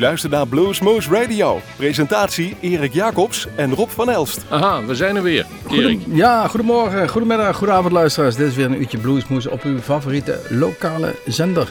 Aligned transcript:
Luister 0.00 0.30
naar 0.30 0.38
naar 0.38 0.48
Bluesmoose 0.48 1.10
Radio. 1.10 1.60
Presentatie 1.76 2.56
Erik 2.60 2.92
Jacobs 2.92 3.46
en 3.56 3.74
Rob 3.74 3.88
van 3.88 4.10
Elst. 4.10 4.44
Aha, 4.48 4.84
we 4.84 4.94
zijn 4.94 5.16
er 5.16 5.22
weer. 5.22 5.46
Erik. 5.70 6.00
Ja, 6.12 6.48
goedemorgen, 6.48 7.08
goedemiddag, 7.08 7.56
goedenavond 7.56 7.92
luisteraars. 7.92 8.36
Dit 8.36 8.46
is 8.48 8.54
weer 8.54 8.64
een 8.64 8.80
uurtje 8.80 8.98
Bluesmoose 8.98 9.50
op 9.50 9.62
uw 9.62 9.78
favoriete 9.78 10.40
lokale 10.48 11.14
zender. 11.26 11.68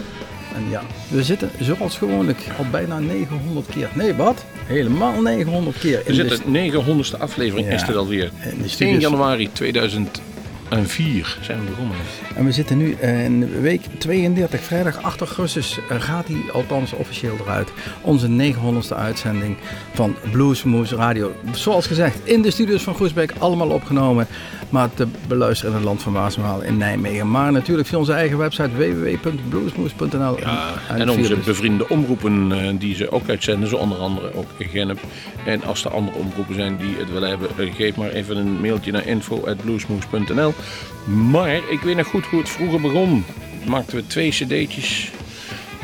En 0.55 0.69
ja, 0.69 0.81
we 1.07 1.23
zitten 1.23 1.49
zoals 1.59 1.97
gewoonlijk 1.97 2.47
al 2.57 2.65
bijna 2.71 2.99
900 2.99 3.67
keer. 3.67 3.89
Nee, 3.93 4.13
wat? 4.13 4.45
Helemaal 4.65 5.21
900 5.21 5.79
keer. 5.79 6.01
We 6.05 6.13
zitten 6.13 6.53
de 6.53 6.71
900ste 6.71 7.19
aflevering 7.19 7.67
is 7.67 7.81
er 7.81 7.97
alweer. 7.97 8.31
In 8.57 8.87
1 8.87 8.99
januari 8.99 9.49
2000 9.51 10.21
en 10.69 10.87
4 10.87 11.37
zijn 11.41 11.59
we 11.59 11.69
begonnen. 11.69 11.95
En 12.35 12.45
we 12.45 12.51
zitten 12.51 12.77
nu 12.77 12.91
in 12.91 13.61
week 13.61 13.81
32, 13.97 14.61
vrijdag 14.61 15.01
8 15.01 15.19
augustus 15.19 15.79
eh, 15.89 16.01
gaat 16.01 16.27
die 16.27 16.51
althans 16.51 16.93
officieel 16.93 17.37
eruit. 17.39 17.71
Onze 18.01 18.27
900ste 18.27 18.95
uitzending 18.95 19.57
van 19.93 20.15
Bluesmoes 20.31 20.91
Radio. 20.91 21.35
Zoals 21.51 21.87
gezegd, 21.87 22.19
in 22.23 22.41
de 22.41 22.51
studios 22.51 22.83
van 22.83 22.95
Groesbeek, 22.95 23.33
allemaal 23.37 23.69
opgenomen. 23.69 24.27
Maar 24.69 24.93
te 24.93 25.07
beluisteren 25.27 25.71
in 25.71 25.77
het 25.77 25.87
land 25.87 26.01
van 26.01 26.13
Maasmaal 26.13 26.61
in 26.61 26.77
Nijmegen. 26.77 27.31
Maar 27.31 27.51
natuurlijk 27.51 27.87
via 27.87 27.97
onze 27.97 28.13
eigen 28.13 28.37
website 28.37 28.69
www.bluesmoes.nl. 28.69 30.37
En, 30.87 31.09
onze 31.09 31.35
dus- 31.35 31.45
bevriende 31.45 31.89
omroepen 31.89 32.51
eh, 32.51 32.69
die 32.79 32.95
ze 32.95 33.11
ook 33.11 33.29
uitzenden, 33.29 33.69
zo 33.69 33.75
onder 33.75 33.97
andere 33.97 34.33
ook 34.35 34.47
Genep. 34.59 34.99
En 35.45 35.63
als 35.63 35.85
er 35.85 35.91
andere 35.91 36.17
omroepen 36.17 36.55
zijn 36.55 36.77
die 36.77 36.95
het 36.97 37.11
willen 37.11 37.29
hebben, 37.29 37.49
eh, 37.57 37.73
geef 37.75 37.95
maar 37.95 38.09
even 38.09 38.37
een 38.37 38.61
mailtje 38.61 38.91
naar 38.91 39.07
info.bluesmoes.nl. 39.07 40.53
Maar 41.31 41.61
ik 41.69 41.79
weet 41.79 41.95
nog 41.95 42.07
goed 42.07 42.25
hoe 42.25 42.39
het 42.39 42.49
vroeger 42.49 42.81
begon. 42.81 43.25
Maakten 43.67 43.95
we 43.95 44.07
twee 44.07 44.29
cd'tjes. 44.29 45.11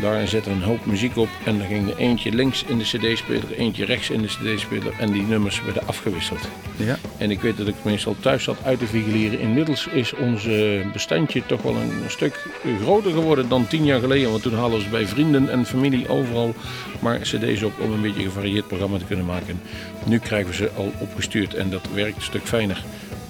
Daar 0.01 0.27
zette 0.27 0.49
een 0.49 0.61
hoop 0.61 0.85
muziek 0.85 1.17
op 1.17 1.29
en 1.45 1.57
dan 1.57 1.67
ging 1.67 1.89
er 1.89 1.97
eentje 1.97 2.31
links 2.31 2.63
in 2.63 2.77
de 2.77 2.83
cd-speler, 2.83 3.51
eentje 3.57 3.85
rechts 3.85 4.09
in 4.09 4.21
de 4.21 4.27
cd-speler 4.27 4.93
en 4.99 5.11
die 5.11 5.21
nummers 5.21 5.63
werden 5.63 5.87
afgewisseld. 5.87 6.49
Ja. 6.75 6.97
En 7.17 7.31
ik 7.31 7.41
weet 7.41 7.57
dat 7.57 7.67
ik 7.67 7.75
meestal 7.81 8.15
thuis 8.19 8.43
zat 8.43 8.57
uit 8.63 8.79
te 8.79 8.85
vigileren. 8.85 9.39
Inmiddels 9.39 9.87
is 9.87 10.13
ons 10.13 10.45
eh, 10.45 10.91
bestandje 10.93 11.45
toch 11.45 11.61
wel 11.61 11.75
een 11.75 11.91
stuk 12.07 12.47
groter 12.81 13.11
geworden 13.11 13.49
dan 13.49 13.67
tien 13.67 13.85
jaar 13.85 13.99
geleden. 13.99 14.29
Want 14.29 14.43
toen 14.43 14.53
hadden 14.53 14.79
we 14.79 14.89
bij 14.89 15.07
vrienden 15.07 15.49
en 15.49 15.65
familie 15.65 16.07
overal 16.07 16.55
maar 16.99 17.19
cd's 17.19 17.63
op 17.63 17.79
om 17.79 17.91
een 17.91 18.01
beetje 18.01 18.19
een 18.19 18.31
gevarieerd 18.31 18.67
programma 18.67 18.97
te 18.97 19.05
kunnen 19.05 19.25
maken. 19.25 19.61
Nu 20.05 20.19
krijgen 20.19 20.49
we 20.49 20.55
ze 20.55 20.69
al 20.77 20.91
opgestuurd 20.99 21.53
en 21.53 21.69
dat 21.69 21.87
werkt 21.93 22.15
een 22.15 22.21
stuk 22.21 22.47
fijner. 22.47 22.83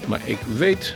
Maar 0.07 0.21
ik 0.23 0.39
weet 0.57 0.95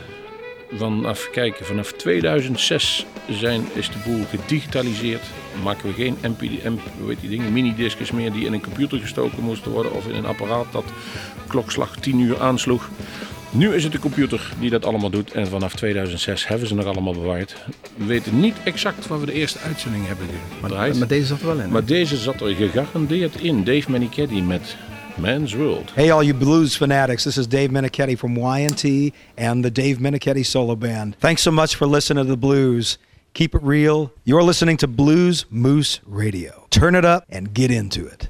vanaf, 0.72 1.30
kijken, 1.30 1.66
vanaf 1.66 1.92
2006 1.92 3.06
zijn, 3.30 3.64
is 3.72 3.88
de 3.88 3.98
boel 4.04 4.24
gedigitaliseerd. 4.30 5.22
Maken 5.62 5.88
we 5.88 5.94
geen 5.94 6.16
MP, 6.22 6.40
MP, 6.64 6.80
heet 7.06 7.20
die 7.20 7.30
dingen, 7.30 7.52
minidiscus 7.52 8.10
meer 8.10 8.32
die 8.32 8.46
in 8.46 8.52
een 8.52 8.62
computer 8.62 8.98
gestoken 8.98 9.42
moesten 9.42 9.70
worden 9.70 9.92
of 9.92 10.06
in 10.06 10.14
een 10.14 10.26
apparaat 10.26 10.66
dat 10.72 10.84
klokslag 11.46 11.96
10 11.96 12.18
uur 12.18 12.40
aansloeg. 12.40 12.88
Nu 13.52 13.74
is 13.74 13.82
het 13.82 13.92
de 13.92 13.98
computer 13.98 14.52
die 14.60 14.70
dat 14.70 14.84
allemaal 14.84 15.10
doet 15.10 15.32
en 15.32 15.46
vanaf 15.46 15.74
2006 15.74 16.46
hebben 16.46 16.68
ze 16.68 16.74
nog 16.74 16.84
allemaal 16.84 17.12
bewaard. 17.12 17.56
We 17.96 18.04
weten 18.04 18.40
niet 18.40 18.56
exact 18.64 19.06
waar 19.06 19.20
we 19.20 19.26
de 19.26 19.32
eerste 19.32 19.58
uitzending 19.58 20.06
hebben 20.06 20.26
gedraaid. 20.62 20.98
Maar 20.98 21.08
deze 21.08 21.26
zat 21.26 21.40
er 21.40 21.46
wel 21.46 21.54
in. 21.54 21.60
hè? 21.60 21.68
Maar 21.68 21.84
deze 21.84 22.16
zat 22.16 22.40
er 22.40 22.54
gegarandeerd 22.54 23.40
in. 23.40 23.64
Dave 23.64 23.90
Manichetti 23.90 24.42
met 24.42 24.76
World. 25.20 25.90
Hey, 25.94 26.08
all 26.08 26.22
you 26.22 26.32
blues 26.32 26.74
fanatics. 26.74 27.24
This 27.24 27.36
is 27.36 27.46
Dave 27.46 27.70
Menichetti 27.70 28.18
from 28.18 28.36
YNT 28.36 29.12
and 29.36 29.62
the 29.62 29.70
Dave 29.70 29.98
Menichetti 29.98 30.46
Solo 30.46 30.74
Band. 30.74 31.16
Thanks 31.20 31.42
so 31.42 31.50
much 31.50 31.76
for 31.76 31.86
listening 31.86 32.24
to 32.24 32.30
the 32.30 32.38
blues. 32.38 32.96
Keep 33.34 33.54
it 33.54 33.62
real. 33.62 34.12
You're 34.24 34.42
listening 34.42 34.78
to 34.78 34.86
Blues 34.86 35.44
Moose 35.50 36.00
Radio. 36.06 36.66
Turn 36.70 36.94
it 36.94 37.04
up 37.04 37.24
and 37.28 37.52
get 37.52 37.70
into 37.70 38.06
it. 38.06 38.28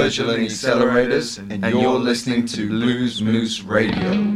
Virtual 0.00 0.30
and 0.30 0.46
Accelerators, 0.46 1.38
and 1.38 1.62
you're 1.78 1.98
listening 1.98 2.46
to 2.46 2.68
Blues 2.68 3.20
Moose 3.20 3.62
Radio. 3.62 4.29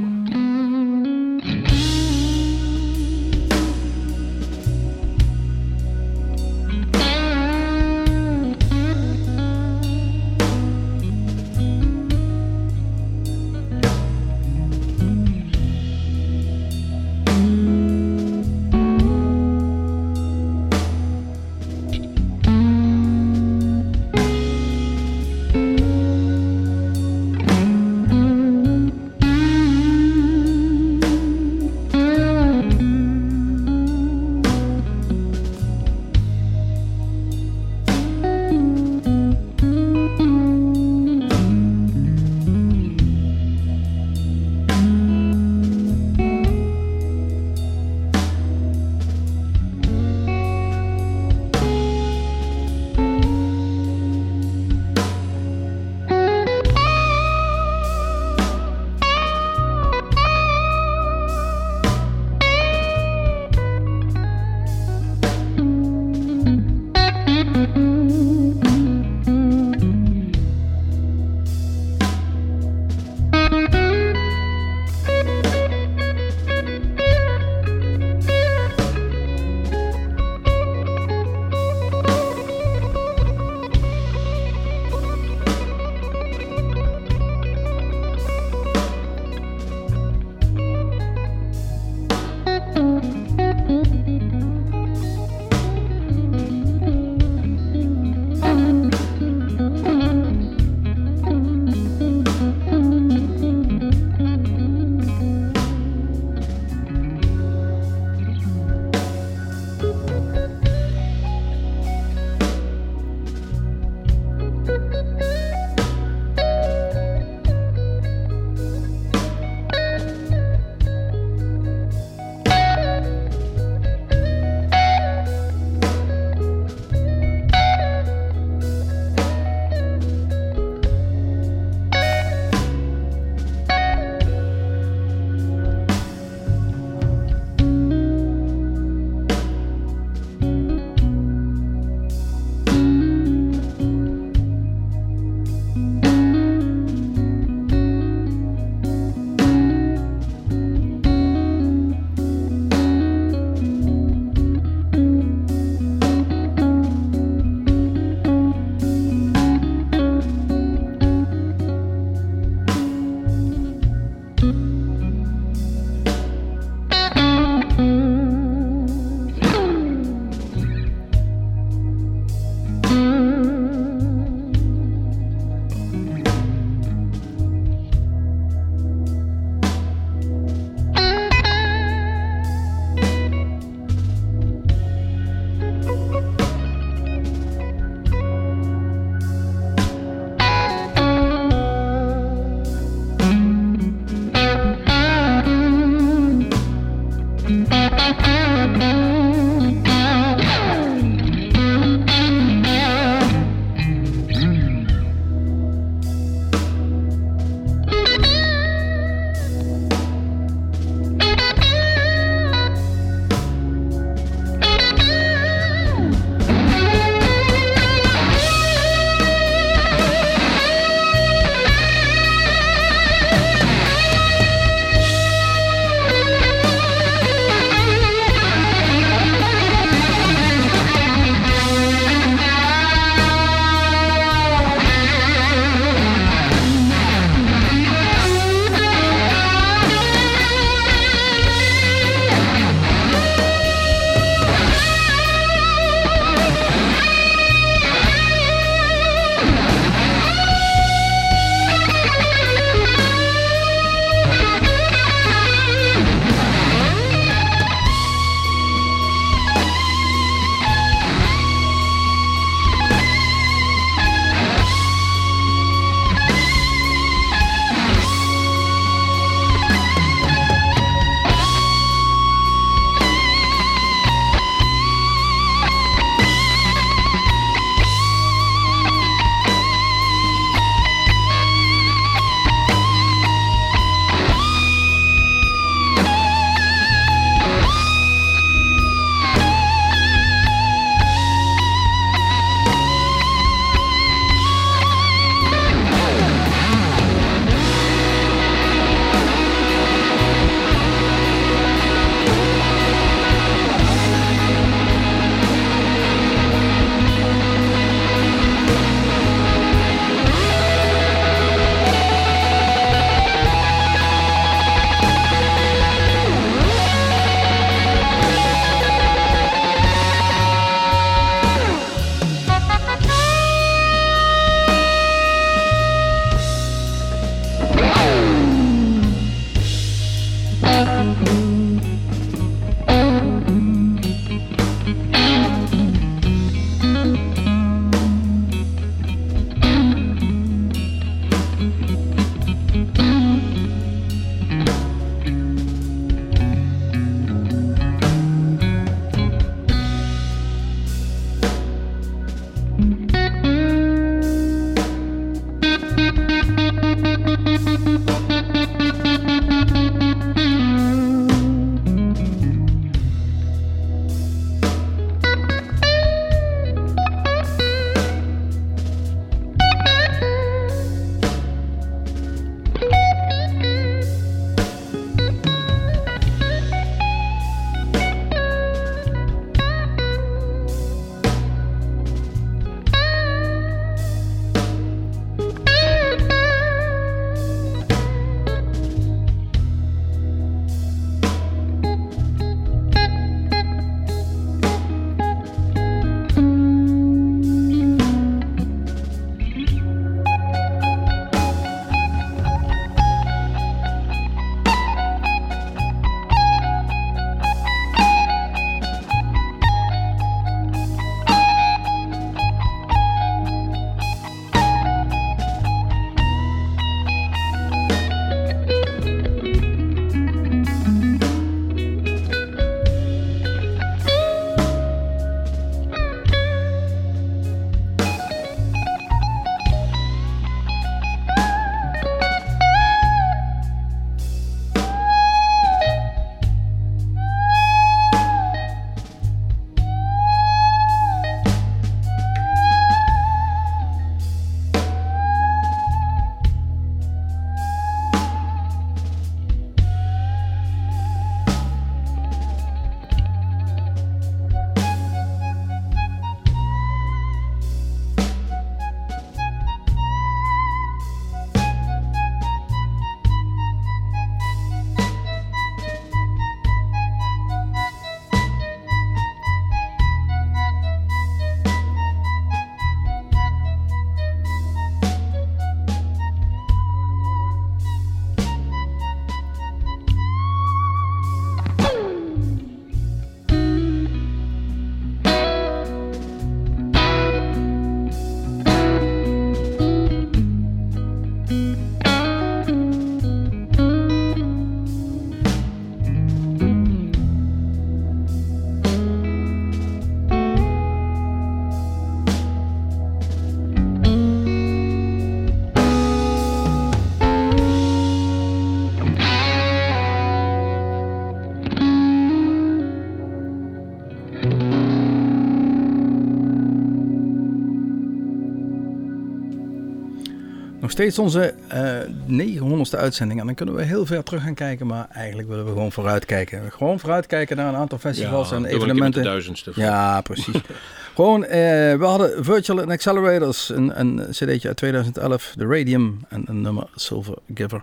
Steeds 520.95 521.19
onze 521.19 521.55
eh 521.69 521.99
900ste 522.29 522.99
uitzending. 522.99 523.41
En 523.41 523.47
dan 523.47 523.55
kunnen 523.55 523.75
we 523.75 523.83
heel 523.83 524.07
ver 524.07 524.23
terug 524.23 524.43
gaan 524.43 524.55
kijken. 524.55 524.87
Maar 524.87 525.07
eigenlijk 525.13 525.49
willen 525.49 525.65
we 525.65 525.71
gewoon 525.71 525.93
vooruitkijken. 525.93 526.73
Gewoon 526.73 527.01
vooruitkijken 527.01 527.57
naar 527.57 527.69
een 527.69 527.75
aantal 527.75 527.99
festivals 527.99 528.53
en 528.53 528.65
evenementen. 528.65 529.23
de 529.23 529.29
duizendste. 529.29 529.73
Ja, 529.75 530.21
precies. 530.21 530.61
Gewoon, 531.15 531.45
eh, 531.45 531.51
we 531.99 532.05
hadden 532.05 532.45
Virtual 532.45 532.81
and 532.81 532.91
Accelerators, 532.91 533.69
een, 533.69 534.01
een 534.01 534.21
cd'tje 534.31 534.69
uit 534.69 534.77
2011, 534.77 535.55
de 535.57 535.67
Radium 535.67 536.19
en 536.29 536.43
een 536.47 536.61
nummer 536.61 536.87
Silver 536.95 537.35
Giver. 537.55 537.81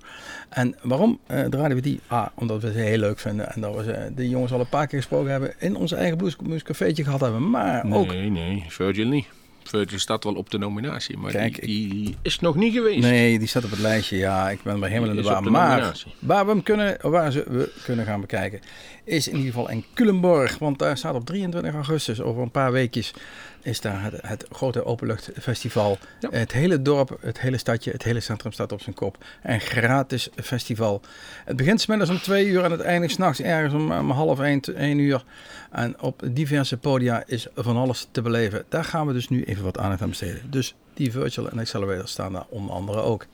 En 0.50 0.76
waarom 0.82 1.20
eh 1.28 1.44
draaiden 1.44 1.76
we 1.78 1.82
die? 1.82 2.00
Ah, 2.08 2.26
omdat 2.36 2.62
we 2.62 2.72
ze 2.72 2.78
heel 2.78 2.98
leuk 2.98 3.20
vinden 3.20 3.54
en 3.54 3.62
dat 3.62 3.76
we 3.76 3.84
ze, 3.84 4.12
de 4.16 4.30
jongens 4.30 4.52
al 4.52 4.60
een 4.60 4.70
paar 4.70 4.88
keer 4.88 5.00
gesproken 5.00 5.32
hebben, 5.32 5.54
in 5.60 5.76
onze 5.76 5.96
eigen 5.96 6.18
Blues 6.18 6.64
Cafeetje 6.64 7.04
gehad 7.04 7.20
hebben. 7.20 7.50
Maar 7.50 7.86
Nee, 7.88 8.00
ook, 8.00 8.14
nee, 8.14 8.66
Virgil 8.68 9.08
niet. 9.08 9.26
Virgil 9.64 10.00
staat 10.00 10.24
wel 10.24 10.34
op 10.34 10.50
de 10.50 10.58
nominatie, 10.58 11.18
maar 11.18 11.32
Kijk, 11.32 11.62
die, 11.62 11.90
die 11.90 12.16
is 12.22 12.40
nog 12.40 12.56
niet 12.56 12.74
geweest. 12.74 13.00
nee, 13.00 13.40
die 13.40 13.48
staat 13.48 13.64
op 13.64 13.70
het 13.70 13.80
lijstje. 13.80 14.18
Ja, 14.18 14.50
ik 14.50 14.64
ben 14.64 14.80
bij 14.80 14.90
helemaal 14.90 15.10
in 15.10 15.16
de 15.16 15.22
war. 15.22 15.52
Maar 15.52 16.04
waar 16.20 16.46
we 16.46 16.52
hem 16.52 16.64
kunnen, 16.64 16.98
waar 17.02 17.32
ze, 17.32 17.44
we 17.48 17.72
kunnen 17.84 18.06
gaan 18.06 18.22
bekijken, 18.22 18.60
is 19.04 19.28
in 19.28 19.36
ieder 19.36 19.52
geval 19.52 19.70
in 19.70 19.86
Culemborg. 19.94 20.58
Want 20.58 20.80
daar 20.80 20.98
staat 20.98 21.16
op 21.16 21.26
23 21.26 21.74
augustus, 21.74 22.22
over 22.22 22.42
een 22.42 22.52
paar 22.52 22.72
weekjes, 22.72 23.14
is 23.62 23.82
daar 23.82 24.04
het, 24.04 24.20
het 24.22 24.46
grote 24.52 24.86
openluchtfestival. 24.86 25.98
Ja. 26.20 26.30
Het 26.32 26.52
hele 26.52 26.82
dorp, 26.82 27.18
het 27.22 27.40
hele 27.40 27.58
stadje, 27.58 27.92
het 27.92 28.04
hele 28.04 28.20
centrum 28.20 28.52
staat 28.52 28.72
op 28.72 28.82
zijn 28.82 28.96
kop. 28.96 29.18
Een 29.44 29.60
gratis 29.60 30.30
festival. 30.36 31.02
Het 31.46 31.56
begint 31.56 31.82
smiddags 31.82 32.10
om 32.10 32.20
twee 32.20 32.48
uur 32.48 32.64
en 32.64 32.72
het 32.72 32.82
eindigt 32.82 33.14
s'nachts 33.14 33.42
ergens 33.42 33.74
om, 33.74 33.92
om 33.92 34.12
half 34.12 34.40
één, 34.40 34.62
één 34.76 34.98
uur. 34.98 35.24
En 35.72 36.02
op 36.02 36.24
diverse 36.32 36.78
podia 36.78 37.24
is 37.26 37.48
van 37.56 37.78
alles 37.78 38.08
te 38.12 38.22
beleven. 38.22 38.66
Daar 38.70 38.84
gaan 38.84 39.08
we 39.08 39.14
dus 39.14 39.30
nu 39.30 39.44
even 39.44 39.64
wat 39.64 39.78
aandacht 39.78 40.02
aan 40.02 40.10
besteden. 40.10 40.42
Dus 40.50 40.76
die 40.94 41.12
Virtual 41.12 41.50
en 41.50 41.60
Accelerator 41.60 42.08
staan 42.08 42.34
daar 42.34 42.46
onder 42.50 42.76
andere 42.76 43.02
ook. 43.02 43.28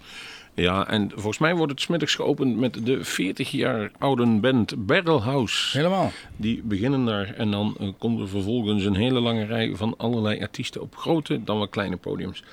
Ja, 0.62 0.88
en 0.88 1.12
volgens 1.14 1.38
mij 1.38 1.56
wordt 1.56 1.72
het 1.72 1.82
smiddags 1.82 2.16
geopend 2.16 2.58
met 2.58 2.86
de 2.86 3.04
40 3.04 3.52
jaar 3.52 3.92
oude 3.98 4.26
band 4.26 4.86
Barrelhouse. 4.86 5.78
Helemaal. 5.78 6.12
Die 6.36 6.62
beginnen 6.64 7.06
daar 7.06 7.34
en 7.34 7.52
dan 7.52 7.76
eh, 7.80 7.88
komt 7.98 8.20
er 8.20 8.28
vervolgens 8.28 8.86
een 8.86 8.96
hele 8.96 9.20
lange 9.20 9.46
rij 9.46 9.76
van 9.76 9.94
allerlei 9.98 10.42
artiesten 10.42 10.82
op 10.82 10.96
grote 10.96 11.44
dan 11.44 11.58
wel 11.58 11.68
kleine 11.68 11.98
podiums. 11.98 12.44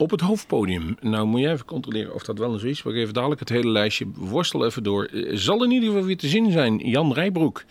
Op 0.00 0.10
het 0.10 0.20
hoofdpodium, 0.20 0.96
nou 1.00 1.26
moet 1.26 1.40
je 1.40 1.50
even 1.50 1.64
controleren 1.64 2.14
of 2.14 2.22
dat 2.22 2.38
wel 2.38 2.52
eens 2.52 2.62
is. 2.62 2.82
We 2.82 2.92
geven 2.92 3.14
dadelijk 3.14 3.40
het 3.40 3.48
hele 3.48 3.68
lijstje, 3.68 4.06
worstel 4.14 4.66
even 4.66 4.82
door. 4.82 5.04
Eh, 5.04 5.36
Zal 5.36 5.64
in 5.64 5.70
ieder 5.70 5.88
geval 5.88 6.04
weer 6.04 6.16
te 6.16 6.28
zien 6.28 6.50
zijn, 6.50 6.78
Jan 6.78 7.12
Rijbroek. 7.12 7.64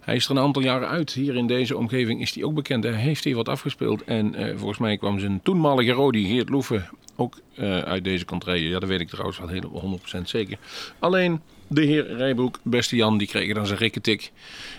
Hij 0.00 0.14
is 0.14 0.24
er 0.24 0.30
een 0.30 0.38
aantal 0.38 0.62
jaren 0.62 0.88
uit. 0.88 1.12
Hier 1.12 1.36
in 1.36 1.46
deze 1.46 1.76
omgeving 1.76 2.20
is 2.20 2.34
hij 2.34 2.44
ook 2.44 2.54
bekend. 2.54 2.84
Hij 2.84 2.92
heeft 2.92 3.24
hier 3.24 3.36
wat 3.36 3.48
afgespeeld. 3.48 4.04
En 4.04 4.34
eh, 4.34 4.56
volgens 4.56 4.78
mij 4.78 4.96
kwam 4.96 5.18
zijn 5.18 5.40
toenmalige 5.42 5.92
Rodi, 5.92 6.26
Geert 6.26 6.48
Loeven, 6.48 6.88
ook 7.16 7.40
eh, 7.54 7.78
uit 7.78 8.04
deze 8.04 8.24
contrée. 8.24 8.68
Ja, 8.68 8.78
dat 8.78 8.88
weet 8.88 9.00
ik 9.00 9.08
trouwens 9.08 9.38
wel 9.38 9.48
helemaal 9.48 9.98
100% 10.18 10.22
zeker. 10.22 10.58
Alleen 10.98 11.40
de 11.68 11.82
heer 11.82 12.16
Rijbroek, 12.16 12.58
beste 12.62 12.96
Jan, 12.96 13.18
die 13.18 13.28
kreeg 13.28 13.54
dan 13.54 13.66
zijn 13.66 13.78
rikketik. 13.78 14.32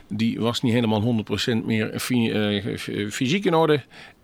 Die 0.08 0.39
was 0.39 0.62
niet 0.62 0.74
helemaal 0.74 1.24
100% 1.62 1.66
meer 1.66 2.00
fysiek 3.10 3.46
in 3.46 3.56
orde. 3.56 3.84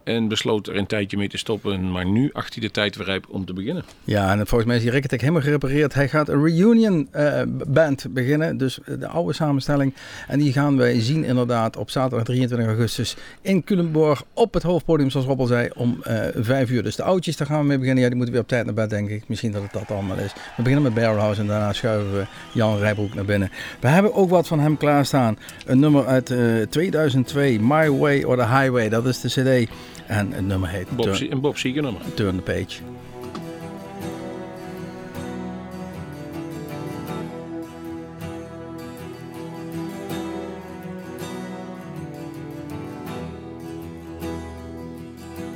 En 0.09 0.27
besloot 0.27 0.67
er 0.67 0.75
een 0.75 0.85
tijdje 0.85 1.17
mee 1.17 1.29
te 1.29 1.37
stoppen. 1.37 1.91
Maar 1.91 2.05
nu 2.05 2.29
acht 2.33 2.53
hij 2.53 2.63
de 2.63 2.71
tijd 2.71 2.95
weer 2.95 3.05
rijp 3.05 3.25
om 3.29 3.45
te 3.45 3.53
beginnen. 3.53 3.83
Ja, 4.03 4.31
en 4.31 4.37
volgens 4.37 4.65
mij 4.65 4.75
is 4.75 4.81
die 4.81 4.91
Ricketek 4.91 5.21
helemaal 5.21 5.41
gerepareerd. 5.41 5.93
Hij 5.93 6.07
gaat 6.07 6.29
een 6.29 6.43
reunion 6.43 7.07
eh, 7.11 7.41
band 7.67 8.05
beginnen, 8.09 8.57
dus 8.57 8.79
de 8.99 9.07
oude 9.07 9.33
samenstelling. 9.33 9.93
En 10.27 10.39
die 10.39 10.53
gaan 10.53 10.77
wij 10.77 11.01
zien 11.01 11.23
inderdaad 11.23 11.77
op 11.77 11.89
zaterdag 11.89 12.25
23 12.25 12.67
augustus 12.67 13.15
in 13.41 13.63
Culemborg 13.63 14.23
op 14.33 14.53
het 14.53 14.63
hoofdpodium, 14.63 15.09
zoals 15.09 15.25
Rob 15.25 15.39
al 15.39 15.45
zei, 15.45 15.69
om 15.75 15.99
eh 16.03 16.17
vijf 16.35 16.69
uur. 16.69 16.83
Dus 16.83 16.95
de 16.95 17.03
oudjes, 17.03 17.37
daar 17.37 17.47
gaan 17.47 17.59
we 17.59 17.65
mee 17.65 17.77
beginnen. 17.77 18.03
Ja, 18.03 18.09
die 18.09 18.17
moeten 18.17 18.33
weer 18.33 18.43
op 18.43 18.49
tijd 18.49 18.65
naar 18.65 18.73
bed, 18.73 18.89
denk 18.89 19.09
ik. 19.09 19.27
Misschien 19.27 19.51
dat 19.51 19.61
het 19.61 19.71
dat 19.71 19.91
allemaal 19.91 20.17
is. 20.17 20.33
We 20.33 20.63
beginnen 20.63 20.83
met 20.83 20.93
Barrelhouse 20.93 21.41
en 21.41 21.47
daarna 21.47 21.73
schuiven 21.73 22.13
we 22.13 22.25
Jan 22.53 22.77
Rijbroek 22.77 23.13
naar 23.13 23.25
binnen. 23.25 23.51
We 23.79 23.87
hebben 23.87 24.13
ook 24.13 24.29
wat 24.29 24.47
van 24.47 24.59
hem 24.59 24.77
klaarstaan. 24.77 25.37
Een 25.65 25.79
nummer 25.79 26.05
uit 26.05 26.29
eh, 26.29 26.39
2002, 26.69 27.59
My 27.59 27.89
Way 27.89 28.23
or 28.23 28.35
the 28.35 28.47
Highway. 28.47 28.89
Dat 28.89 29.05
is 29.05 29.21
de 29.21 29.27
cd. 29.27 29.69
En 30.09 30.31
het 30.31 30.45
nummer 30.45 30.69
heet 30.69 30.89
Bob, 30.89 31.05
Turn, 31.05 31.31
een 31.31 31.41
Bob 31.41 31.57
Seeger 31.57 31.81
nummer. 31.81 32.13
Turn 32.13 32.35
the 32.35 32.41
Page. 32.41 32.81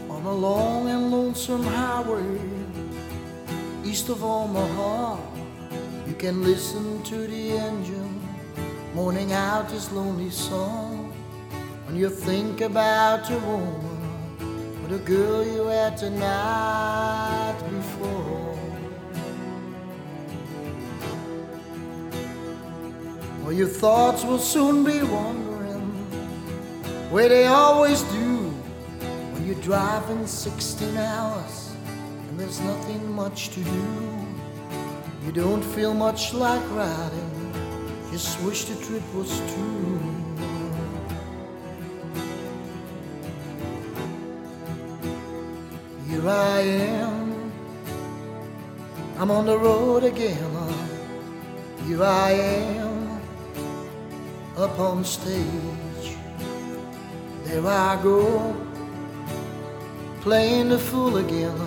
on 0.10 0.26
a 0.26 0.32
long 0.32 0.90
and 0.90 1.12
lonesome 1.12 1.64
highway 1.64 2.40
east 3.84 4.10
of 4.10 4.24
Omaha. 4.24 5.18
You 6.08 6.14
can 6.14 6.44
listen 6.44 7.02
to 7.04 7.28
the 7.28 7.58
engine 7.58 8.22
mourning 8.94 9.34
out 9.34 9.72
his 9.72 9.92
lonely 9.92 10.30
song 10.30 11.12
when 11.86 11.96
you 11.96 12.10
think 12.10 12.62
about 12.62 13.30
a 13.30 13.40
woman 13.40 13.93
the 14.94 15.00
girl 15.00 15.44
you 15.44 15.66
had 15.66 15.98
the 15.98 16.10
night 16.12 17.58
before. 17.72 18.60
Well, 23.42 23.54
your 23.54 23.68
thoughts 23.68 24.24
will 24.24 24.38
soon 24.38 24.84
be 24.84 25.02
wandering 25.02 25.82
where 27.10 27.28
they 27.28 27.48
always 27.48 28.04
do 28.04 28.52
when 29.32 29.44
you're 29.48 29.64
driving 29.64 30.28
16 30.28 30.96
hours 30.96 31.72
and 32.30 32.40
there's 32.40 32.60
nothing 32.60 33.12
much 33.12 33.50
to 33.50 33.62
do. 33.62 33.86
You 35.26 35.32
don't 35.32 35.64
feel 35.64 35.96
much 35.96 36.36
like 36.36 36.62
riding, 36.70 37.54
just 38.12 38.40
wish 38.42 38.66
the 38.66 38.76
trip 38.86 39.04
was 39.16 39.32
true. 39.56 40.13
Here 46.24 46.32
I 46.32 46.60
am, 46.62 47.52
I'm 49.18 49.30
on 49.30 49.46
the 49.46 49.58
road 49.58 50.06
again. 50.06 50.40
Here 51.86 52.02
I 52.02 52.32
am, 52.32 53.20
up 54.56 54.80
on 54.80 55.04
stage. 55.04 56.16
There 57.44 57.68
I 57.68 58.00
go, 58.02 58.56
playing 60.22 60.70
the 60.70 60.80
fool 60.80 61.18
again. 61.18 61.60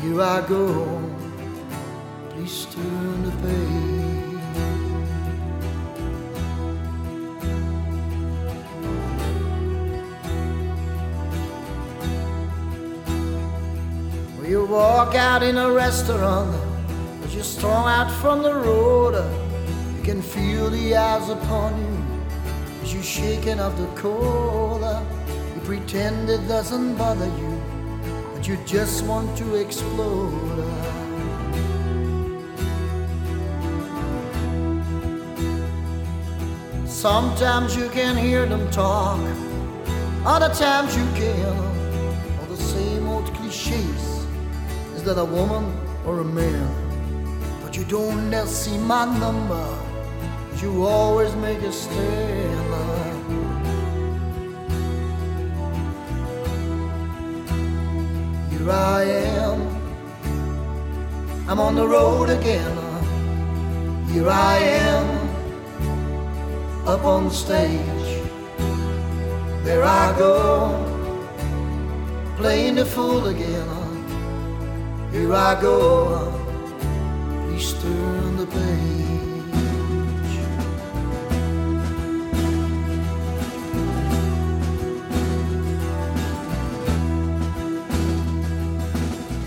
Here 0.00 0.22
I 0.22 0.40
go, 0.46 1.02
please 2.30 2.66
turn 2.66 3.24
the 3.24 3.32
page. 3.48 4.01
Walk 15.04 15.16
out 15.16 15.42
in 15.42 15.56
a 15.56 15.68
restaurant 15.68 16.54
as 17.24 17.34
you're 17.34 17.42
strung 17.42 17.86
out 17.88 18.08
from 18.20 18.40
the 18.40 18.54
road. 18.54 19.14
You 19.96 20.02
can 20.04 20.22
feel 20.22 20.70
the 20.70 20.94
eyes 20.94 21.28
upon 21.28 21.70
you 21.82 21.96
as 22.82 22.94
you're 22.94 23.02
shaking 23.02 23.58
off 23.58 23.76
the 23.76 23.88
cold. 23.96 24.82
You 25.54 25.60
pretend 25.62 26.30
it 26.30 26.46
doesn't 26.46 26.94
bother 26.94 27.26
you, 27.40 27.60
but 28.32 28.46
you 28.46 28.56
just 28.64 29.04
want 29.04 29.36
to 29.38 29.56
explode. 29.56 30.60
Sometimes 36.86 37.74
you 37.74 37.88
can 37.88 38.16
hear 38.16 38.46
them 38.46 38.70
talk, 38.70 39.18
other 40.24 40.54
times 40.54 40.96
you 40.96 41.06
can. 41.20 41.71
Is 45.02 45.08
that 45.08 45.18
a 45.18 45.24
woman 45.24 45.64
or 46.06 46.20
a 46.20 46.24
man? 46.24 46.70
But 47.60 47.76
you 47.76 47.82
don't 47.82 48.30
never 48.30 48.46
see 48.46 48.78
my 48.78 49.04
number. 49.18 49.66
You 50.62 50.86
always 50.86 51.34
make 51.34 51.58
a 51.62 51.72
stand. 51.72 52.70
Here 58.52 58.70
I 58.70 59.02
am. 59.42 59.58
I'm 61.48 61.58
on 61.58 61.74
the 61.74 61.88
road 61.88 62.30
again. 62.30 62.76
Here 64.06 64.30
I 64.30 64.58
am. 64.58 65.06
Up 66.86 67.04
on 67.04 67.28
stage. 67.28 68.22
There 69.64 69.82
I 69.82 70.16
go. 70.16 70.78
Playing 72.36 72.76
the 72.76 72.86
fool 72.86 73.26
again. 73.26 73.81
Here 75.12 75.34
I 75.34 75.60
go, 75.60 76.32
he's 77.50 77.74
turned 77.74 78.38
the 78.38 78.46
page. 78.46 79.12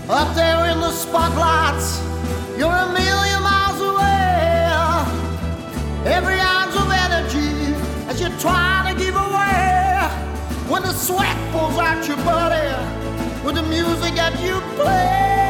Up 0.08 0.36
there 0.36 0.66
in 0.70 0.78
the 0.78 0.92
spotlights, 0.92 2.00
you're 2.56 2.70
a 2.70 2.92
million 2.92 3.42
miles 3.42 3.80
away. 3.80 4.70
Every 6.14 6.38
ounce 6.38 6.76
of 6.76 6.88
energy 6.92 7.74
as 8.08 8.20
you 8.20 8.28
try 8.38 8.92
to 8.92 8.96
give 8.96 9.16
away. 9.16 9.98
When 10.70 10.82
the 10.82 10.92
sweat 10.92 11.36
pulls 11.50 11.76
out 11.76 12.06
your 12.06 12.18
body, 12.18 12.70
with 13.44 13.56
the 13.56 13.64
music 13.64 14.14
that 14.14 14.40
you 14.40 14.60
play. 14.76 15.45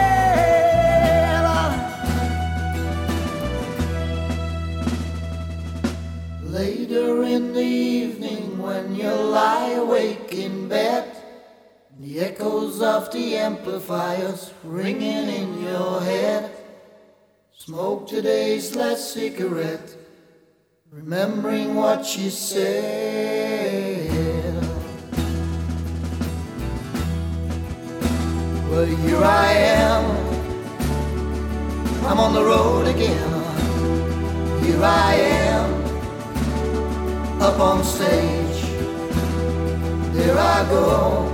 Later 6.57 7.23
in 7.25 7.53
the 7.53 7.61
evening, 7.61 8.57
when 8.57 8.95
you 8.95 9.11
lie 9.11 9.73
awake 9.73 10.33
in 10.33 10.69
bed, 10.69 11.05
the 12.01 12.21
echoes 12.21 12.81
of 12.81 13.12
the 13.12 13.37
amplifiers 13.37 14.55
ringing 14.64 15.29
in 15.40 15.62
your 15.62 16.01
head. 16.01 16.51
Smoke 17.53 18.09
today's 18.09 18.75
last 18.75 19.12
cigarette, 19.12 19.97
remembering 20.90 21.75
what 21.75 22.07
she 22.07 22.31
said. 22.31 22.64
Well, 28.71 28.87
here 28.87 29.23
I 29.23 29.53
am, 29.53 30.05
I'm 32.07 32.19
on 32.19 32.33
the 32.33 32.42
road 32.42 32.87
again. 32.87 33.31
Here 34.64 34.83
I 34.83 35.14
am 35.16 35.65
up 37.40 37.61
on 37.61 37.85
stage. 37.85 38.62
There 40.14 40.38
I 40.38 40.66
go, 40.68 41.29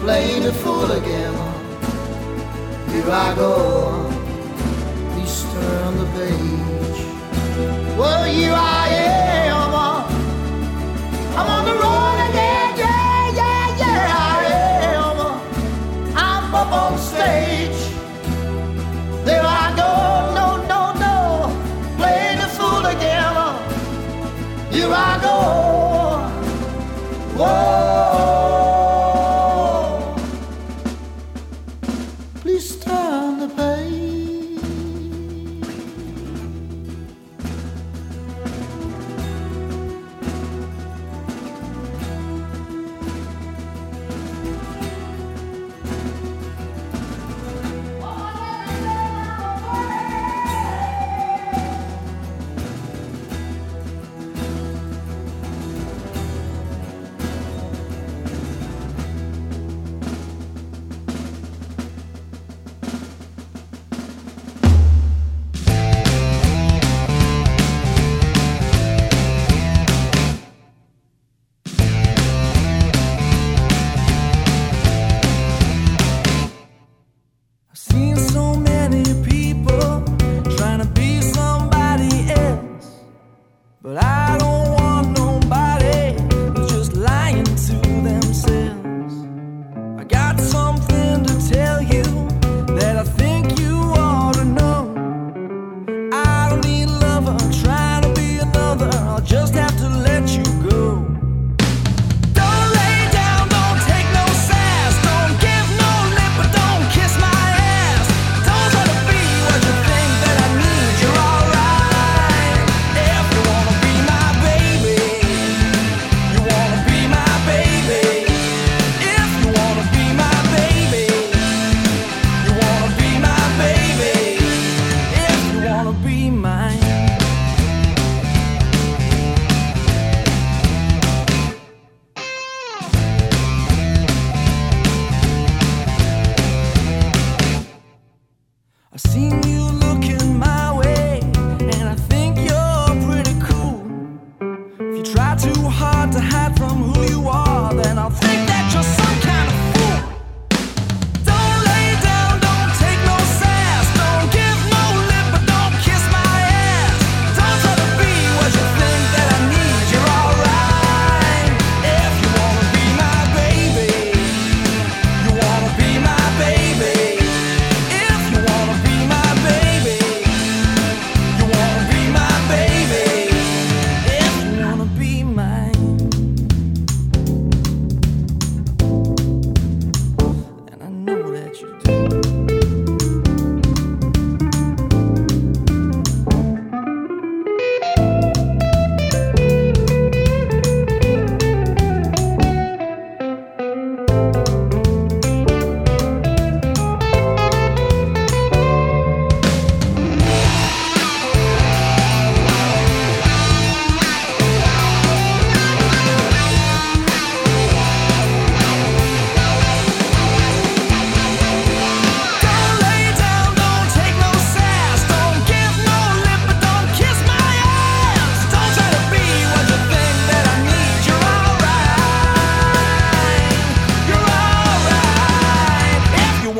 playing 0.00 0.42
the 0.42 0.52
fool 0.52 0.90
again. 0.92 1.34
Here 2.90 3.10
I 3.10 3.34
go, 3.34 4.10
please 5.12 5.42
turn 5.52 5.98
the 5.98 6.06
page. 6.18 7.00
Well, 7.96 8.24
here 8.24 8.52
I 8.54 8.88
am. 8.88 9.51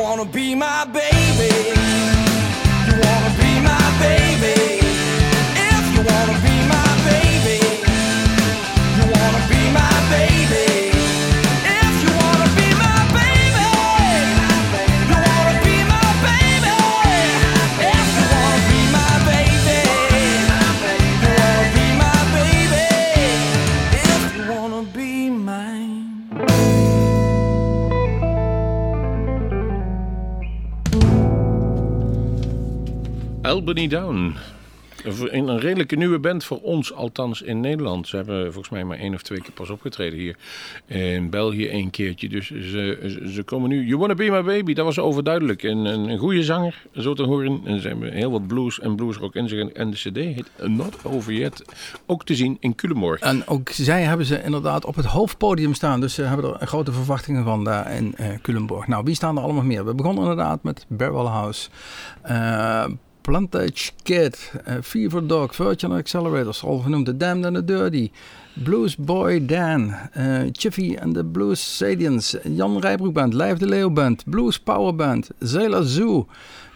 wanna 0.03 0.25
be 0.25 0.53
my 0.53 0.83
baby. 0.83 1.49
You 2.87 2.95
wanna 3.05 3.32
Albany 33.53 33.87
Down. 33.87 34.35
Een, 35.03 35.59
redelijke 35.59 35.95
nieuwe 35.95 36.19
band 36.19 36.43
voor 36.43 36.61
ons, 36.61 36.93
althans 36.93 37.41
in 37.41 37.59
Nederland. 37.59 38.07
Ze 38.07 38.15
hebben 38.15 38.43
volgens 38.43 38.69
mij 38.69 38.83
maar 38.83 38.97
één 38.97 39.13
of 39.13 39.21
twee 39.21 39.41
keer 39.41 39.51
pas 39.51 39.69
opgetreden 39.69 40.19
hier. 40.19 40.35
In 40.85 41.29
België 41.29 41.67
één 41.67 41.89
keertje. 41.89 42.29
Dus 42.29 42.47
ze, 42.47 43.29
ze, 43.33 43.43
komen 43.43 43.69
nu. 43.69 43.85
You 43.85 43.99
Wanna 43.99 44.13
Be 44.13 44.29
My 44.29 44.41
Baby, 44.43 44.73
dat 44.73 44.85
was 44.85 44.99
overduidelijk. 44.99 45.63
Een, 45.63 45.85
een, 45.85 46.17
goede 46.17 46.43
zanger, 46.43 46.85
zo 46.95 47.13
te 47.13 47.23
horen. 47.23 47.61
En 47.65 47.81
ze 47.81 47.87
hebben 47.87 48.13
heel 48.13 48.31
wat 48.31 48.47
blues 48.47 48.79
en 48.79 48.95
bluesrock 48.95 49.35
in 49.35 49.49
zich. 49.49 49.69
En 49.69 49.89
de 49.89 49.97
cd 49.97 50.15
heet 50.15 50.51
Not 50.67 51.05
Over 51.05 51.33
Yet. 51.33 51.63
Ook 52.05 52.25
te 52.25 52.35
zien 52.35 52.57
in 52.59 52.75
Culemborg. 52.75 53.19
En 53.19 53.47
ook 53.47 53.69
zij 53.69 54.03
hebben 54.03 54.25
ze 54.25 54.43
inderdaad 54.43 54.85
op 54.85 54.95
het 54.95 55.05
hoofdpodium 55.05 55.73
staan. 55.73 56.01
Dus 56.01 56.13
ze 56.13 56.21
hebben 56.21 56.59
er 56.59 56.67
grote 56.67 56.91
verwachtingen 56.91 57.43
van 57.43 57.63
daar 57.63 57.95
in 57.95 58.15
eh 58.15 58.27
Culemborg. 58.41 58.87
Nou, 58.87 59.03
wie 59.03 59.15
staan 59.15 59.37
er 59.37 59.43
allemaal 59.43 59.63
meer? 59.63 59.85
We 59.85 59.95
begonnen 59.95 60.23
inderdaad 60.23 60.63
met 60.63 60.85
Barrel 60.89 61.27
House. 61.27 61.69
eh, 62.21 62.85
Plantage 63.23 63.91
Kid, 64.03 64.51
eh, 64.65 64.75
Fever 64.81 65.27
Dog, 65.27 65.55
Virgin 65.55 65.91
Accelerators, 65.91 66.63
al 66.63 66.79
genoemd, 66.79 67.05
The 67.05 67.17
Damned 67.17 67.45
and 67.45 67.55
the 67.55 67.63
Dirty, 67.63 68.11
Blues 68.53 68.95
Boy 68.95 69.45
Dan, 69.45 69.93
eh, 70.13 70.41
Chiffy 70.51 70.97
and 70.97 71.13
the 71.13 71.23
Blues 71.23 71.77
Sadians, 71.77 72.35
Jan 72.43 72.79
Rijbroek 72.79 73.13
Band, 73.13 73.33
Lijf 73.33 73.57
de 73.57 73.67
Leeuw 73.67 73.93
Band, 73.93 74.23
Blues 74.25 74.59
Power 74.59 74.95
Band, 74.95 75.29
Sailor 75.39 75.83
Zoo, 75.83 76.27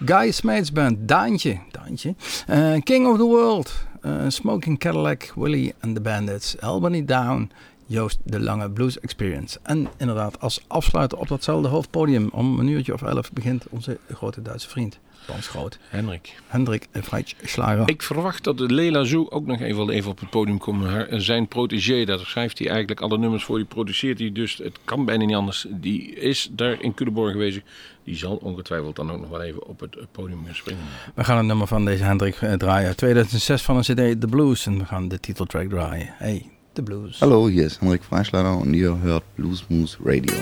Guy 0.06 0.32
Smeets 0.32 0.72
Band, 0.72 1.08
Daantje, 1.08 1.60
Daantje 1.72 2.16
eh, 2.48 2.82
King 2.84 3.08
of 3.08 3.18
the 3.18 3.26
World, 3.26 3.86
Smoking 4.28 4.78
Cadillac, 4.78 5.32
Willie 5.36 5.74
and 5.80 5.96
the 5.96 6.02
Bandits, 6.02 6.62
Albany 6.62 7.06
Down, 7.06 7.52
Joost 7.86 8.20
de 8.24 8.40
Lange 8.40 8.70
Blues 8.70 9.00
Experience. 9.00 9.60
En 9.64 9.88
inderdaad, 9.98 10.40
als 10.40 10.64
afsluiter 10.68 11.18
op 11.18 11.28
datzelfde 11.28 11.68
hoofdpodium 11.68 12.30
om 12.32 12.60
een 12.60 12.68
uurtje 12.68 12.94
of 12.94 13.02
elf 13.02 13.32
begint 13.32 13.66
onze 13.70 13.98
grote 14.14 14.42
Duitse 14.42 14.70
vriend, 14.70 15.00
Bans 15.28 15.48
Groot, 15.48 15.78
Hendrik. 15.90 16.40
Hendrik 16.48 16.88
Freitschlager. 17.04 17.90
Ik 17.90 18.02
verwacht 18.02 18.44
dat 18.44 18.60
Lela 18.60 19.04
Zou 19.04 19.30
ook 19.30 19.46
nog 19.46 19.60
even, 19.62 19.90
even 19.90 20.12
op 20.12 20.20
het 20.20 20.30
podium 20.30 20.58
komt. 20.58 20.84
Haar- 20.86 21.08
Zijn 21.22 21.48
protégé, 21.48 22.06
daar 22.06 22.20
schrijft 22.20 22.58
hij 22.60 22.68
eigenlijk 22.70 23.02
alle 23.02 23.18
nummers 23.18 23.44
voor. 23.44 23.58
Die 23.58 23.66
produceert 23.66 24.20
hij, 24.20 24.32
dus 24.32 24.58
het 24.58 24.78
kan 24.86 25.06
bijna 25.06 25.26
niet 25.26 25.36
anders. 25.36 25.66
Die 25.70 26.14
is 26.16 26.50
daar 26.52 26.82
in 26.82 26.94
Culemborg 26.94 27.32
geweest. 27.32 27.60
Die 28.04 28.16
zal 28.16 28.36
ongetwijfeld 28.36 28.96
dan 28.96 29.12
ook 29.12 29.20
nog 29.20 29.30
wel 29.30 29.42
even 29.42 29.68
op 29.68 29.80
het 29.80 29.98
podium 30.12 30.40
springen. 30.52 30.84
We 31.16 31.24
gaan 31.24 31.38
een 31.38 31.46
nummer 31.46 31.68
van 31.68 31.86
deze 31.86 32.04
Hendrik 32.04 32.36
eh, 32.36 32.54
draaien. 32.54 32.96
2006 32.96 33.62
van 33.62 33.76
een 33.76 33.82
CD, 33.82 34.22
The 34.22 34.28
Blues. 34.30 34.66
En 34.66 34.78
we 34.78 34.86
gaan 34.86 35.08
de 35.08 35.20
titeltrack 35.20 35.70
draaien. 35.70 36.08
Hey, 36.18 36.46
The 36.74 36.84
Blues. 36.84 37.20
Hallo, 37.20 37.46
hier 37.48 37.66
ist 37.66 37.80
Henrik 37.80 38.04
Freischlager 38.04 38.58
und 38.58 38.74
ihr 38.74 38.98
hört 39.02 39.24
Bluesmoose 39.36 39.98
Radio. 40.04 40.34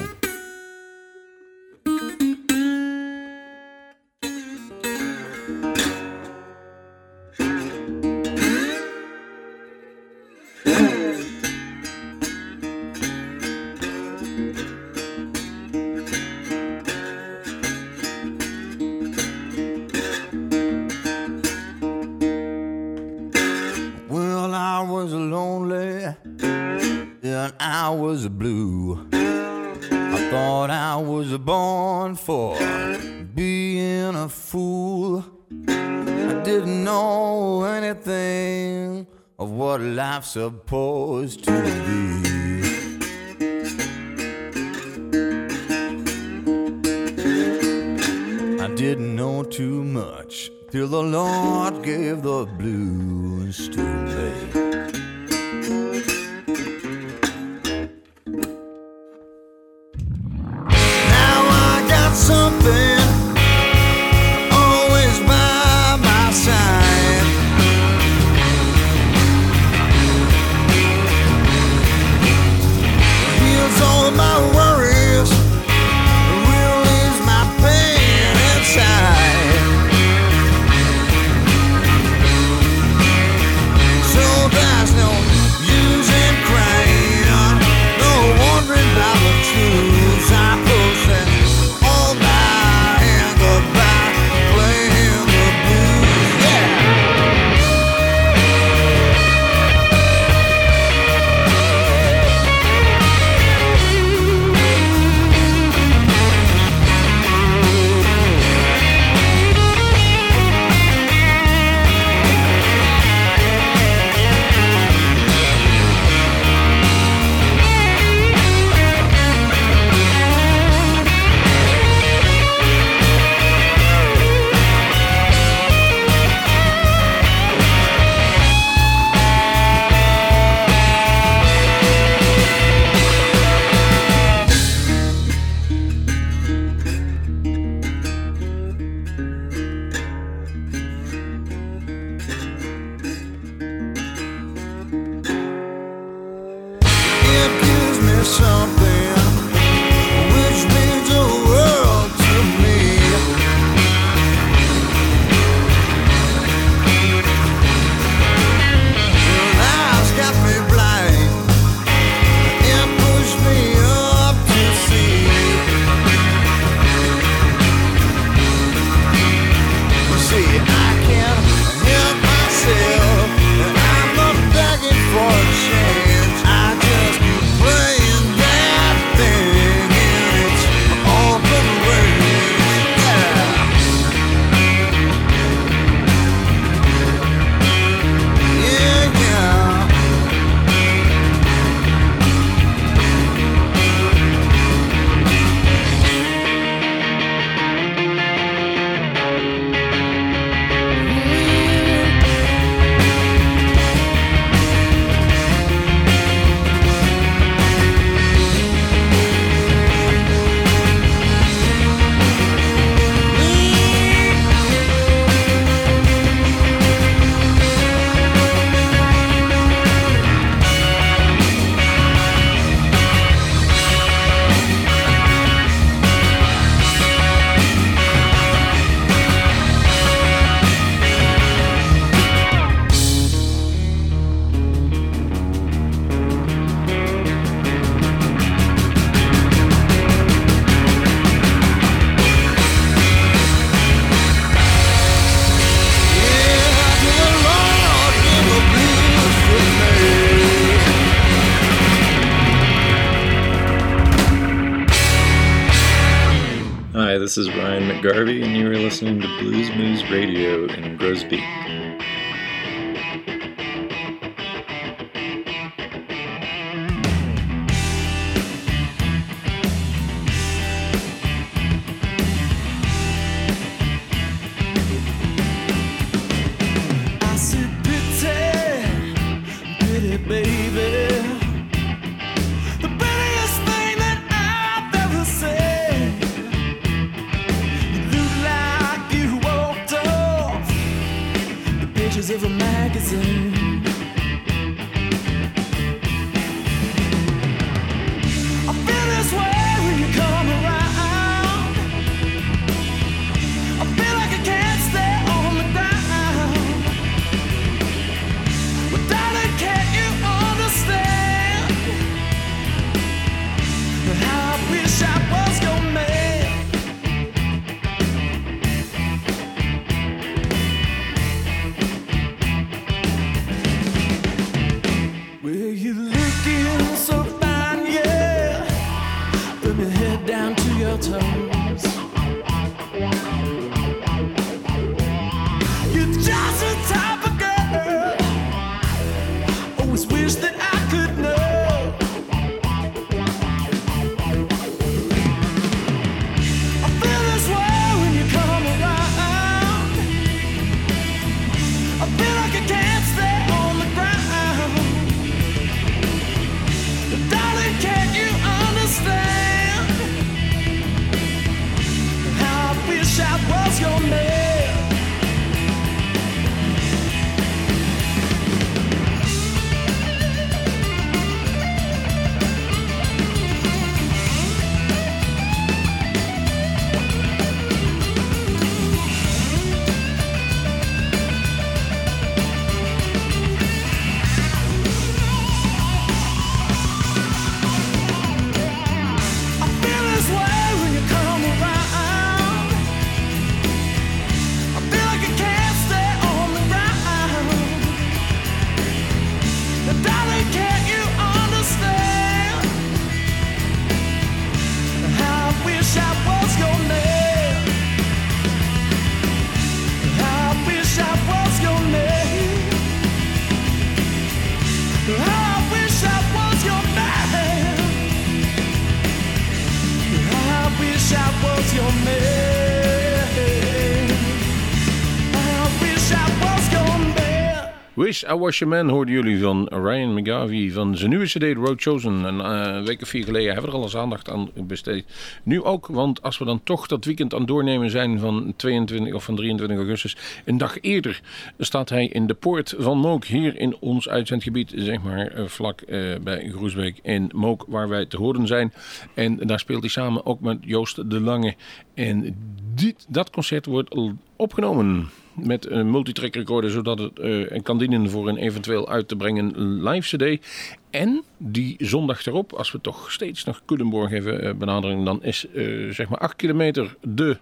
Wish 427.96 428.24
I 428.24 428.34
Was 428.34 428.60
Your 428.60 428.76
Man 428.76 428.90
hoorden 428.90 429.14
jullie 429.14 429.40
van 429.40 429.68
Ryan 429.68 430.14
McGarvey 430.14 430.72
van 430.72 430.98
zijn 430.98 431.10
nieuwe 431.10 431.26
CD 431.26 431.58
Road 431.58 431.82
Chosen. 431.82 432.14
Een 432.14 432.42
eh, 432.42 432.84
week 432.84 433.02
of 433.02 433.08
vier 433.08 433.24
geleden 433.24 433.54
hebben 433.54 433.64
we 433.64 433.70
er 433.70 433.78
al 433.78 433.84
eens 433.84 433.96
aandacht 433.96 434.30
aan 434.30 434.50
besteed. 434.54 435.06
Nu 435.44 435.64
ook, 435.64 435.88
want 435.88 436.22
als 436.22 436.38
we 436.38 436.46
dan 436.46 436.64
toch 436.64 436.88
dat 436.88 437.06
weekend 437.06 437.34
aan 437.34 437.46
doornemen 437.46 437.90
zijn 437.90 438.20
van 438.20 438.54
22 438.56 439.14
of 439.14 439.24
van 439.24 439.36
23 439.36 439.78
augustus, 439.78 440.18
een 440.46 440.58
dag 440.58 440.82
eerder 440.82 441.22
staat 441.58 441.90
hij 441.90 442.08
in 442.08 442.28
de 442.28 442.34
poort 442.34 442.76
van 442.78 442.98
Mook 442.98 443.26
hier 443.26 443.60
in 443.60 443.76
ons 443.80 444.10
uitzendgebied, 444.10 444.74
zeg 444.76 445.02
maar 445.02 445.28
eh, 445.28 445.46
vlak 445.46 445.82
eh, 445.82 446.00
bij 446.22 446.50
Groesbeek 446.56 447.00
in 447.02 447.32
Mook, 447.34 447.66
waar 447.68 447.90
wij 447.90 448.06
te 448.06 448.18
horen 448.18 448.48
zijn. 448.48 448.74
En 449.14 449.38
daar 449.38 449.60
speelt 449.60 449.82
hij 449.82 449.90
samen 449.90 450.26
ook 450.26 450.40
met 450.40 450.58
Joost 450.62 451.10
de 451.10 451.20
Lange. 451.20 451.56
En 451.94 452.36
dit, 452.74 453.06
dat 453.10 453.30
concert 453.30 453.66
wordt 453.66 453.90
opgenomen 454.36 455.10
met 455.36 455.70
een 455.70 455.92
multitrack 455.92 456.36
recorder, 456.36 456.70
zodat 456.70 457.00
het 457.00 457.20
eh, 457.20 457.64
kan 457.64 457.78
dienen 457.78 458.10
voor 458.10 458.28
een 458.28 458.38
eventueel 458.38 458.90
uit 458.90 459.08
te 459.08 459.16
brengen 459.16 459.82
live 459.84 460.18
CD. 460.18 460.46
En 460.90 461.24
die 461.38 461.76
zondag 461.80 462.26
erop, 462.26 462.54
als 462.54 462.72
we 462.72 462.82
toch 462.82 463.12
steeds 463.12 463.44
nog 463.44 463.62
Culemborg 463.66 464.12
even 464.12 464.42
eh, 464.42 464.54
benaderen, 464.54 465.04
dan 465.04 465.24
is 465.24 465.48
eh, 465.54 465.90
zeg 465.90 466.10
maar 466.10 466.20
8 466.20 466.36
kilometer 466.36 466.96
de 467.02 467.38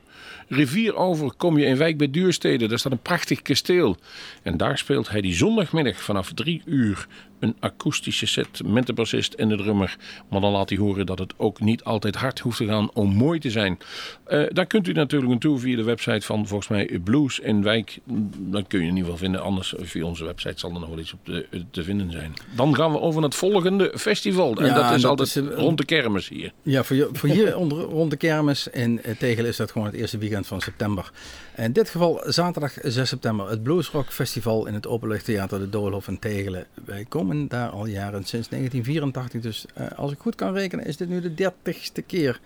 rivier 0.48 0.96
over, 0.96 1.34
kom 1.38 1.58
je 1.58 1.66
in 1.66 1.78
Wijk 1.78 1.98
bij 1.98 2.12
Duurstede. 2.12 2.68
Daar 2.68 2.80
staat 2.80 2.91
een 2.91 3.00
prachtig 3.00 3.41
kasteel. 3.41 3.98
En 4.41 4.58
daar 4.58 4.78
speelt 4.78 5.10
hij 5.10 5.22
die 5.22 5.34
zondagmiddag 5.34 6.02
vanaf 6.02 6.32
3 6.34 6.62
uur 6.66 7.08
een 7.44 7.56
akoestische 7.60 8.26
set 8.26 8.62
met 8.66 8.88
de 8.88 8.94
bassist 8.94 9.34
en 9.34 9.50
de 9.50 9.58
drummer. 9.58 9.98
Maar 10.30 10.41
dan 10.41 10.52
laat 10.52 10.70
hij 10.70 10.78
horen 10.78 11.06
dat 11.06 11.20
het 11.20 11.34
ook 11.38 11.60
niet 11.60 11.84
altijd 11.84 12.16
hard 12.16 12.39
hoeft 12.39 12.58
te 12.58 12.66
gaan 12.66 12.89
om 12.94 13.14
mooi 13.14 13.39
te 13.39 13.50
zijn. 13.50 13.78
Eh, 14.24 14.44
daar 14.50 14.66
kunt 14.66 14.88
u 14.88 14.91
natuurlijk 14.94 15.32
naartoe 15.32 15.60
via 15.60 15.76
de 15.76 15.84
website 15.84 16.26
van 16.26 16.48
volgens 16.48 16.70
mij 16.70 17.00
Blues 17.04 17.39
in 17.39 17.64
Wijk. 17.64 18.00
Dan 18.38 18.68
kun 18.68 18.80
je 18.80 18.86
in 18.88 18.91
ieder 18.96 19.04
geval 19.04 19.18
vinden. 19.18 19.41
Anders 19.41 19.74
via 19.78 20.06
onze 20.06 20.26
website 20.26 20.60
zal 20.60 20.74
er 20.74 20.80
nog 20.80 20.89
wel 20.89 21.00
iets 21.00 21.14
op 21.14 21.20
te, 21.24 21.46
te 21.72 21.84
vinden 21.84 22.12
zijn. 22.12 22.34
Dan 22.56 22.76
gaan 22.76 22.91
we 22.91 23.00
over 23.00 23.22
naar 23.22 23.30
het 23.30 23.39
volgende 23.39 23.91
festival. 23.96 24.56
En 24.58 24.66
Ja, 24.66 24.74
dat 24.74 24.96
is 24.96 25.02
dat 25.02 25.10
altijd 25.20 25.36
is, 25.36 25.56
rond 25.56 25.78
de 25.78 25.86
kermis 25.86 26.30
hier. 26.30 26.52
Ja, 26.62 26.84
voor, 26.84 26.96
je- 26.96 27.10
voor 27.12 27.30
hier 27.30 27.58
onder, 27.58 27.78
rond 27.78 28.12
de 28.12 28.18
kermis 28.18 28.68
in 28.68 29.04
eh, 29.04 29.16
Tegel 29.18 29.46
is 29.46 29.58
dat 29.58 29.72
gewoon 29.72 29.88
het 29.88 29.96
eerste 29.96 30.18
weekend 30.18 30.48
van 30.48 30.62
september. 30.62 31.12
In 31.58 31.74
dit 31.74 31.89
geval 31.89 32.22
zaterdag 32.26 32.74
6 32.82 33.10
september 33.10 33.50
het 33.50 33.64
Bluesrock 33.64 34.12
Festival 34.12 34.66
in 34.66 34.74
het 34.74 34.88
Openluchttheater 34.88 35.60
de 35.60 35.70
Doolhof 35.70 36.08
in 36.08 36.20
Tegelen. 36.20 36.66
Wij 36.86 37.06
komen 37.10 37.33
daar 37.48 37.70
al 37.70 37.86
jaren 37.86 38.24
sinds 38.24 38.50
1984, 38.50 39.42
dus 39.42 39.66
eh, 39.74 39.98
als 39.98 40.12
ik 40.12 40.20
goed 40.20 40.36
kan 40.36 40.54
rekenen 40.54 40.86
is 40.86 40.98
dit 40.98 41.10
nu 41.10 41.22
de 41.22 41.34
dertigste 41.34 42.02
keer 42.02 42.40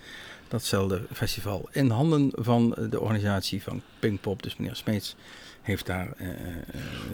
datzelfde 0.47 1.01
festival. 1.13 1.69
In 1.71 1.89
handen 1.89 2.31
van 2.35 2.75
de 2.89 2.99
organisatie 2.99 3.63
van 3.63 3.81
Pinkpop, 3.99 4.43
dus 4.43 4.57
meneer 4.57 4.75
Smeets 4.75 5.15
heeft 5.61 5.85
daar... 5.85 6.07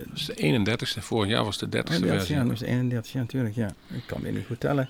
Dat 0.09 0.17
is 0.17 0.25
de 0.25 0.35
31ste. 0.35 0.99
Vorig 0.99 1.29
jaar 1.29 1.43
was 1.43 1.57
de 1.57 1.65
30ste 1.65 1.69
31, 1.69 2.09
versie. 2.09 2.35
ja, 2.35 2.43
dat 2.43 2.51
is 2.51 2.59
de 2.59 2.65
31, 2.65 3.11
ja, 3.11 3.19
natuurlijk. 3.19 3.55
Ja. 3.55 3.69
Ik 3.87 4.03
kan 4.05 4.21
weer 4.21 4.31
niet 4.31 4.45
goed 4.45 4.59
tellen. 4.59 4.89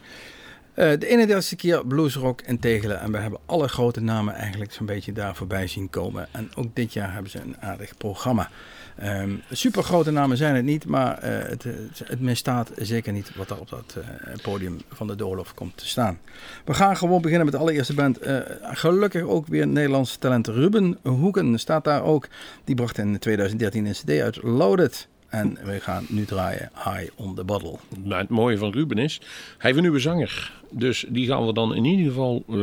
De 0.74 1.38
31ste 1.52 1.56
keer 1.56 1.86
Bluesrock 1.86 2.42
in 2.42 2.60
Tegelen. 2.60 3.00
En 3.00 3.12
we 3.12 3.18
hebben 3.18 3.40
alle 3.46 3.68
grote 3.68 4.02
namen 4.02 4.34
eigenlijk 4.34 4.74
zo'n 4.74 4.86
beetje 4.86 5.12
daar 5.12 5.36
voorbij 5.36 5.68
zien 5.68 5.90
komen. 5.90 6.28
En 6.32 6.52
ook 6.56 6.76
dit 6.76 6.94
jaar 6.94 7.14
hebben 7.14 7.32
ze 7.32 7.40
een 7.40 7.58
aardig 7.60 7.98
programma. 7.98 8.50
Ehm 8.98 9.32
super 9.52 9.84
grote 9.84 10.12
namen 10.12 10.38
zijn 10.38 10.56
het 10.56 10.66
niet, 10.66 10.86
maar 10.86 11.18
eh, 11.18 11.50
het, 11.50 11.64
het, 11.64 12.02
het 12.06 12.20
misstaat 12.20 12.72
zeker 12.76 13.14
niet 13.14 13.36
wat 13.36 13.50
er 13.50 13.60
op 13.60 13.70
dat 13.70 13.98
eh, 13.98 14.34
podium 14.42 14.78
van 14.90 15.08
de 15.08 15.16
doorlof 15.16 15.54
komt 15.54 15.78
te 15.78 15.88
staan. 15.88 16.20
We 16.66 16.74
gaan 16.74 16.98
gewoon 16.98 17.22
beginnen 17.22 17.46
met 17.46 17.54
de 17.54 17.60
allereerste 17.60 17.94
band. 17.94 18.18
Eh, 18.18 18.38
gelukkig 18.62 19.24
ook 19.24 19.48
weer 19.48 19.68
Nederlands 19.68 20.18
talent 20.18 20.48
Ruben 20.48 20.98
Hoeken 21.04 21.60
staat 21.60 21.84
daar 21.84 22.04
ook. 22.04 22.28
Die 22.64 22.76
bracht 22.76 22.98
in 22.98 23.20
2013 23.20 23.86
een 23.86 23.92
cd 23.92 24.10
uit 24.22 24.44
Loaded. 24.44 25.08
En 25.34 25.58
we 25.64 25.80
gaan 25.80 26.06
nu 26.10 26.26
draaien 26.26 26.72
High 26.74 27.12
on 27.16 27.36
the 27.36 27.44
Bottle. 27.44 27.78
Maar 28.06 28.20
het 28.20 28.30
mooie 28.30 28.58
van 28.58 28.72
Ruben 28.72 28.98
is, 28.98 29.18
hij 29.22 29.28
heeft 29.58 29.76
een 29.76 29.82
nieuwe 29.82 30.00
zanger. 30.00 30.62
Dus 30.70 31.06
die 31.10 31.28
gaan 31.28 31.46
we 31.46 31.54
dan 31.54 31.76
in 31.76 31.86
ieder 31.86 32.06
geval, 32.06 32.44
eh, 32.50 32.56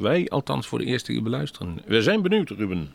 wij 0.00 0.28
althans 0.28 0.66
voor 0.66 0.78
de 0.78 0.84
eerste 0.84 1.12
keer 1.12 1.22
beluisteren. 1.22 1.78
We 1.86 2.02
zijn 2.02 2.22
benieuwd, 2.22 2.50
Ruben. 2.50 2.92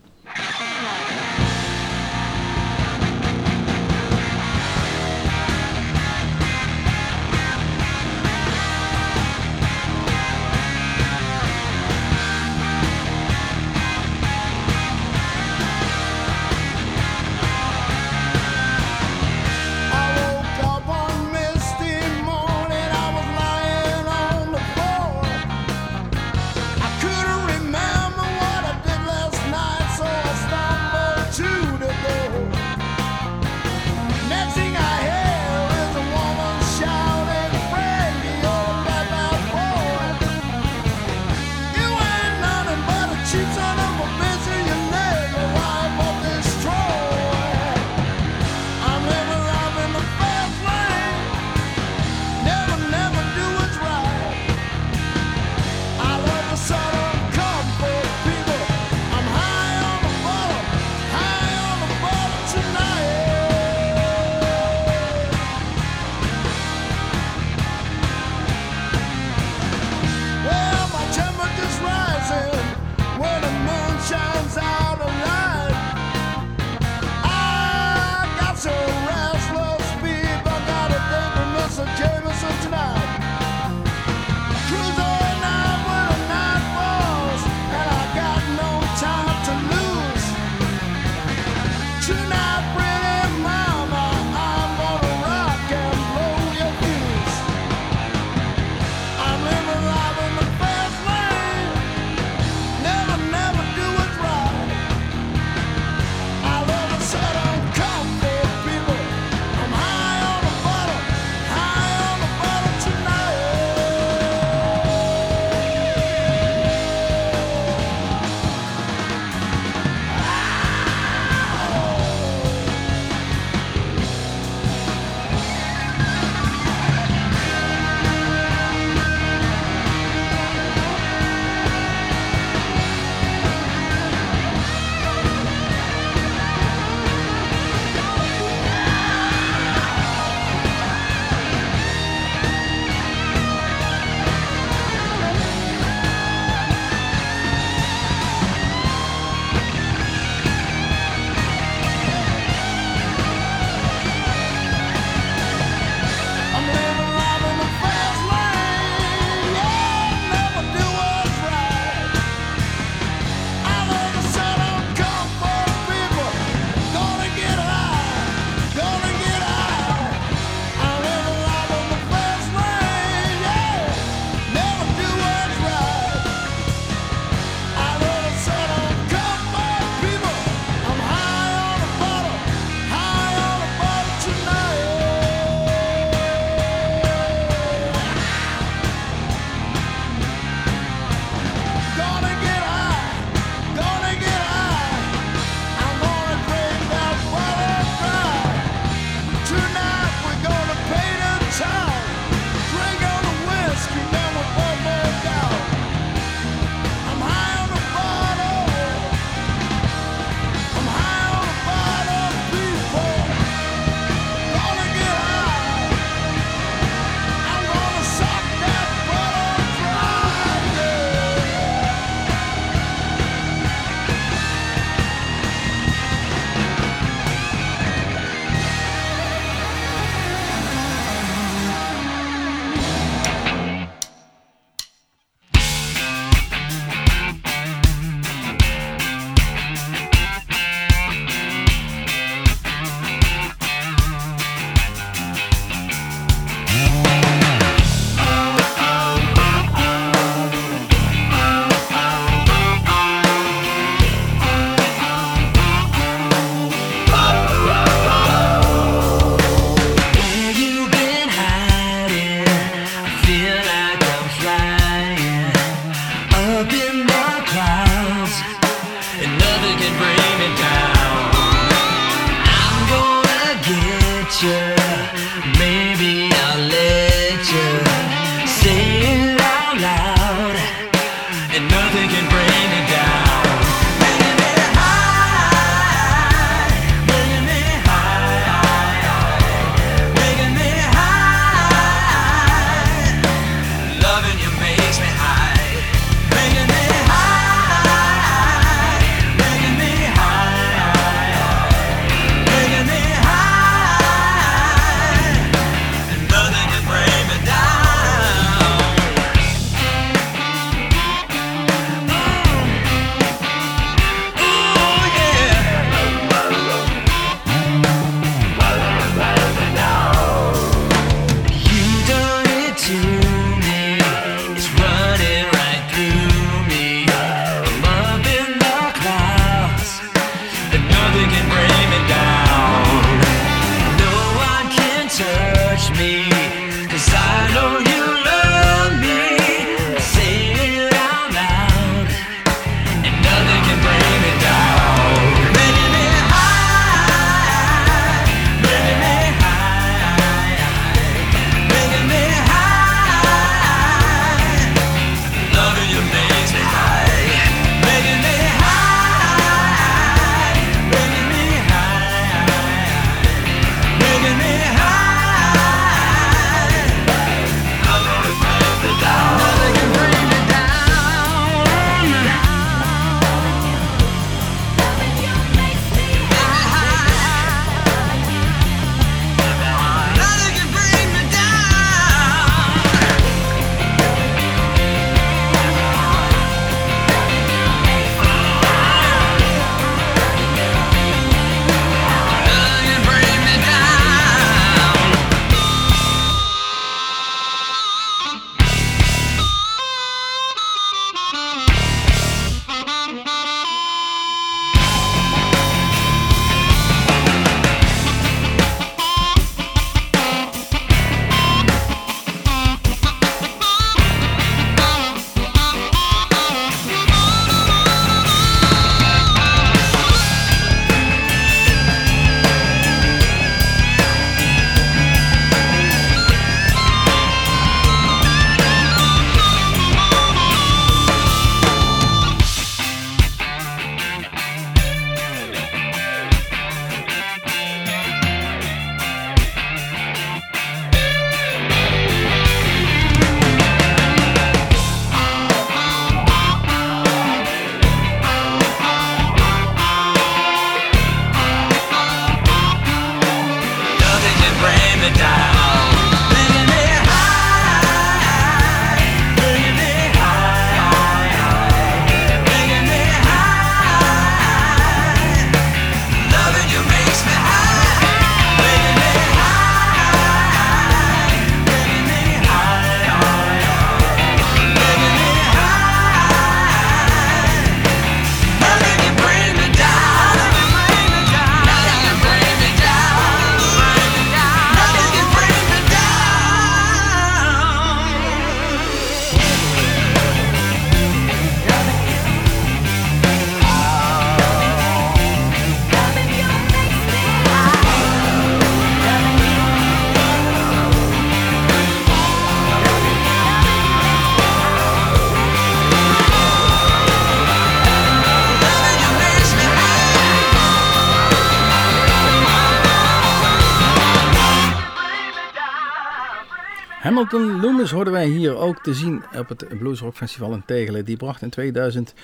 Hamilton 517.09 517.61
Loomis 517.61 517.91
hoorden 517.91 518.13
wij 518.13 518.27
hier 518.27 518.55
ook 518.55 518.83
te 518.83 518.93
zien 518.93 519.23
op 519.37 519.49
het 519.49 519.77
Blues 519.79 519.99
Rock 519.99 520.15
Festival 520.15 520.53
in 520.53 520.63
Tegelen. 520.65 521.05
Die 521.05 521.17
bracht 521.17 521.41
in 521.41 521.49
2013 521.49 522.15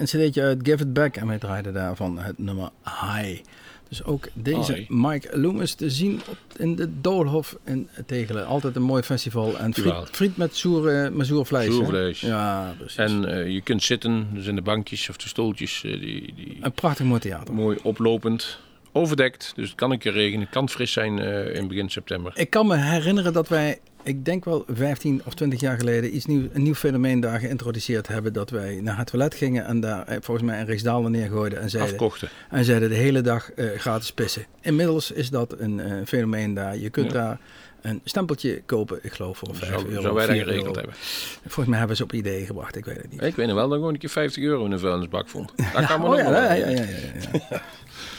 een 0.00 0.04
cd'tje 0.04 0.42
uit 0.42 0.58
Give 0.62 0.82
It 0.82 0.92
Back 0.92 1.16
en 1.16 1.26
wij 1.26 1.38
draaiden 1.38 1.72
daarvan 1.72 2.18
het 2.18 2.38
nummer 2.38 2.70
High. 2.84 3.42
Dus 3.88 4.04
ook 4.04 4.28
deze. 4.34 4.84
Mike 4.88 5.38
Loomis 5.38 5.74
te 5.74 5.90
zien 5.90 6.20
in 6.56 6.76
de 6.76 7.00
Doolhof 7.00 7.56
in 7.64 7.88
Tegelen. 8.06 8.46
Altijd 8.46 8.76
een 8.76 8.82
mooi 8.82 9.02
festival. 9.02 9.58
En 9.58 9.74
friet, 10.10 10.36
met 10.36 10.56
zoer, 10.56 11.10
zoer 11.18 11.46
vlees. 11.46 11.66
hè? 11.66 11.72
Zoer 11.72 11.86
vlees. 11.86 12.20
Ja, 12.20 12.74
precies. 12.78 12.96
En 12.96 13.24
eh, 13.24 13.48
je 13.48 13.60
kunt 13.60 13.82
zitten, 13.82 14.28
dus 14.32 14.46
in 14.46 14.54
de 14.54 14.62
bankjes 14.62 15.08
of 15.08 15.16
de 15.16 15.28
stoeltjes, 15.28 15.84
eh, 15.84 16.00
die, 16.00 16.34
die 16.34 16.58
een 16.60 16.72
prachtig 16.72 17.06
mooi 17.06 17.20
theater. 17.20 17.54
mooi 17.54 17.78
oplopend, 17.82 18.58
overdekt. 18.92 19.52
Dus 19.56 19.68
het 19.68 19.76
kan 19.78 19.90
een 19.90 19.98
keer 19.98 20.12
regenen, 20.12 20.40
het 20.40 20.50
kan 20.50 20.68
fris 20.68 20.92
zijn 20.92 21.18
eh, 21.18 21.54
in 21.54 21.68
begin 21.68 21.90
september. 21.90 22.32
Ik 22.34 22.50
kan 22.50 22.66
me 22.66 22.76
herinneren 22.76 23.32
dat 23.32 23.48
wij, 23.48 23.78
ik 24.02 24.24
denk 24.24 24.44
wel 24.44 24.64
15 24.68 25.22
of 25.24 25.34
20 25.34 25.60
jaar 25.60 25.78
geleden, 25.78 26.16
iets 26.16 26.26
nieuw, 26.26 26.48
een 26.52 26.62
nieuw 26.62 26.74
fenomeen 26.74 27.20
daar 27.20 27.38
geïntroduceerd 27.40 28.08
hebben. 28.08 28.32
Dat 28.32 28.50
wij 28.50 28.80
naar 28.82 28.98
het 28.98 29.06
toilet 29.06 29.34
gingen 29.34 29.64
en 29.64 29.80
daar 29.80 30.06
eh, 30.06 30.16
volgens 30.20 30.46
mij 30.46 30.60
een 30.60 30.66
Rijksdaalder 30.66 31.10
neergooiden 31.10 31.60
en 31.60 31.70
zeiden, 31.70 31.92
Afkochten. 31.92 32.28
en 32.50 32.64
zeiden 32.64 32.88
de 32.88 32.94
hele 32.94 33.20
dag 33.20 33.52
eh, 33.52 33.66
gratis 33.78 34.12
pissen. 34.12 34.46
Inmiddels 34.60 35.10
is 35.10 35.30
dat 35.30 35.54
een 35.58 36.06
fenomeen 36.06 36.54
daar. 36.54 36.76
Je 36.76 36.90
kunt 36.90 37.12
Ja. 37.12 37.18
daar 37.18 37.38
een 37.82 38.00
stempeltje 38.04 38.62
kopen, 38.66 38.98
ik 39.02 39.12
geloof 39.12 39.38
voor 39.38 39.48
5 39.52 39.70
Zou, 39.72 39.88
euro. 39.88 40.00
zou 40.02 40.14
wij 40.14 40.26
dat 40.26 40.34
4 40.34 40.44
geregeld 40.44 40.66
euro. 40.66 40.78
hebben. 40.78 40.94
Volgens 41.42 41.66
mij 41.66 41.78
hebben 41.78 41.96
ze 41.96 42.02
op 42.02 42.12
ideeën 42.12 42.46
gebracht, 42.46 42.76
ik 42.76 42.84
weet 42.84 42.96
het 42.96 43.10
niet. 43.10 43.22
Ik 43.22 43.36
weet 43.36 43.46
nog 43.46 43.54
wel 43.56 43.64
dat 43.64 43.72
ik 43.72 43.78
gewoon 43.78 43.92
een 43.94 43.98
keer 44.00 44.08
50 44.08 44.42
euro 44.42 44.64
in 44.64 44.72
een 44.72 44.78
vuilnisbak 44.78 45.28
vond. 45.28 45.52
Dat 45.72 45.86
kan 45.86 46.00
me 46.00 46.06
oh 46.06 46.10
nog 46.10 46.18
ja, 46.20 46.30
wel. 46.30 46.42
ja, 46.42 46.52
ja, 46.52 46.66
ja, 46.68 46.70
ja, 46.82 47.40
ja. 47.50 47.62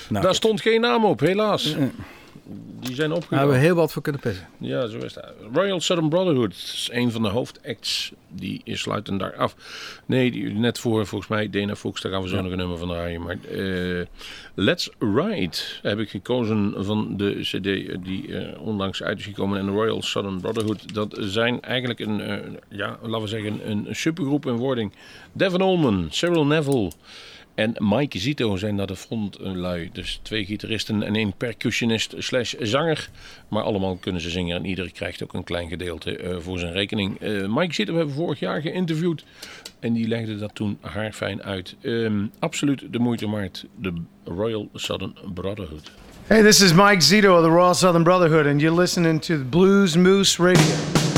Nou, 0.09 0.25
Daar 0.25 0.35
stond 0.35 0.61
geen 0.61 0.81
naam 0.81 1.05
op, 1.05 1.19
helaas. 1.19 1.75
Die 2.79 2.95
zijn 2.95 3.09
daar 3.09 3.21
hebben 3.29 3.55
we 3.55 3.61
heel 3.61 3.75
wat 3.75 3.91
voor 3.91 4.01
kunnen 4.01 4.21
pissen. 4.21 4.47
Ja, 4.57 4.87
zo 4.87 4.97
is 4.97 5.13
dat. 5.13 5.33
Royal 5.53 5.79
Southern 5.81 6.09
Brotherhood 6.09 6.51
is 6.51 6.89
een 6.91 7.11
van 7.11 7.21
de 7.21 7.27
hoofdacts. 7.27 8.11
Die 8.29 8.61
sluiten 8.65 9.17
daar 9.17 9.35
af. 9.35 9.55
Nee, 10.05 10.31
die, 10.31 10.49
net 10.53 10.79
voor 10.79 11.07
volgens 11.07 11.29
mij 11.29 11.49
Dana 11.49 11.75
Fuchs, 11.75 12.01
daar 12.01 12.11
gaan 12.11 12.21
we 12.21 12.27
zo 12.27 12.41
nog 12.41 12.51
een 12.51 12.57
nummer 12.57 12.77
van 12.77 12.87
draaien. 12.87 13.21
Maar 13.21 13.37
eh, 13.51 14.05
Let's 14.53 14.89
Ride 14.99 15.57
heb 15.81 15.99
ik 15.99 16.09
gekozen 16.09 16.73
van 16.77 17.17
de 17.17 17.39
cd 17.41 18.03
die 18.05 18.37
eh, 18.37 18.61
onlangs 18.61 19.03
uit 19.03 19.19
is 19.19 19.25
gekomen. 19.25 19.59
En 19.59 19.69
Royal 19.69 20.01
Southern 20.01 20.41
Brotherhood, 20.41 20.93
dat 20.93 21.17
zijn 21.19 21.61
eigenlijk 21.61 21.99
een, 21.99 22.21
eh, 22.21 22.37
ja, 22.69 22.97
laten 23.01 23.21
we 23.21 23.27
zeggen, 23.27 23.69
een 23.69 23.87
supergroep 23.91 24.45
in 24.45 24.55
wording. 24.55 24.93
Devin 25.33 25.61
Allman, 25.61 26.07
Cyril 26.09 26.45
Neville... 26.45 26.91
En 27.55 27.75
Mike 27.77 28.19
Zito 28.19 28.55
zijn 28.55 28.77
daar 28.77 28.87
de 28.87 28.95
frontlui. 28.95 29.89
Dus 29.93 30.19
twee 30.21 30.45
gitaristen 30.45 31.03
en 31.03 31.15
één 31.15 31.33
percussionist 31.37 32.15
slash 32.17 32.53
zanger. 32.59 33.09
Maar 33.47 33.63
allemaal 33.63 33.95
kunnen 33.95 34.21
ze 34.21 34.29
zingen 34.29 34.57
en 34.57 34.65
ieder 34.65 34.91
krijgt 34.91 35.23
ook 35.23 35.33
een 35.33 35.43
klein 35.43 35.69
gedeelte 35.69 36.17
eh, 36.17 36.35
voor 36.39 36.59
zijn 36.59 36.73
rekening. 36.73 37.19
Eh, 37.19 37.47
Mike 37.47 37.73
Zito 37.73 37.95
hebben 37.95 38.15
we 38.15 38.21
vorig 38.21 38.39
jaar 38.39 38.61
geïnterviewd. 38.61 39.23
En 39.79 39.93
die 39.93 40.07
legde 40.07 40.37
dat 40.37 40.55
toen 40.55 40.77
haarfijn 40.81 41.43
uit. 41.43 41.75
Ehm, 41.81 42.25
absoluut 42.39 42.83
de 42.89 42.99
moeite 42.99 43.29
waard. 43.29 43.65
De 43.75 43.93
Royal 44.23 44.69
Southern 44.73 45.13
Brotherhood. 45.33 45.91
Hey, 46.27 46.41
this 46.41 46.61
is 46.61 46.73
Mike 46.73 47.01
Zito 47.01 47.37
of 47.37 47.43
the 47.43 47.49
Royal 47.49 47.73
Southern 47.73 48.03
Brotherhood, 48.03 48.45
and 48.45 48.61
you're 48.61 48.79
listening 48.79 49.21
to 49.21 49.43
Blues 49.49 49.95
Moose 49.95 50.43
Radio. 50.43 51.12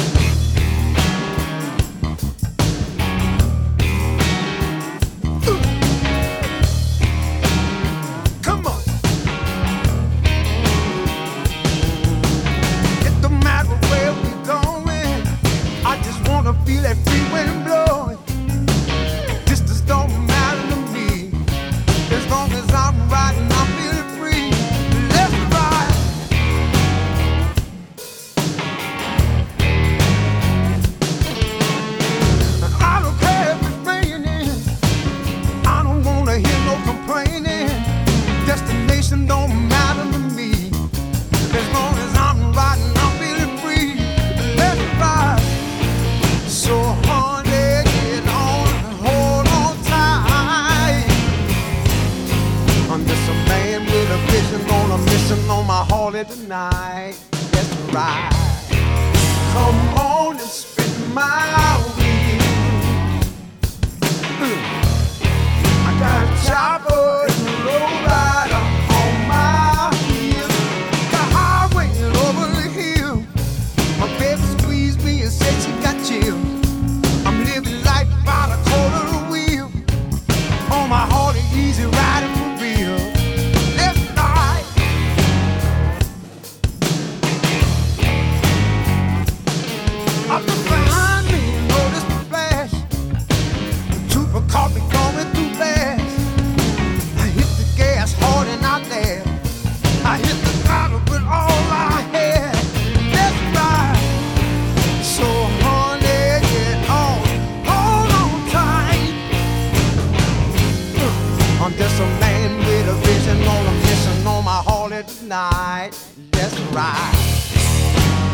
I'm 111.66 111.74
just 111.74 112.00
a 112.00 112.06
man 112.20 112.60
with 112.60 112.90
a 112.90 112.94
vision 112.94 113.42
on 113.48 113.66
a 113.66 113.72
mission 113.72 114.28
on 114.28 114.46
my 114.46 114.62
Harley 114.68 115.02
tonight. 115.02 115.94
Let's 116.34 116.56
ride. 116.70 117.16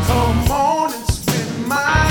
Come 0.06 0.50
on 0.50 0.92
and 0.92 1.06
spin 1.06 1.66
my 1.66 2.01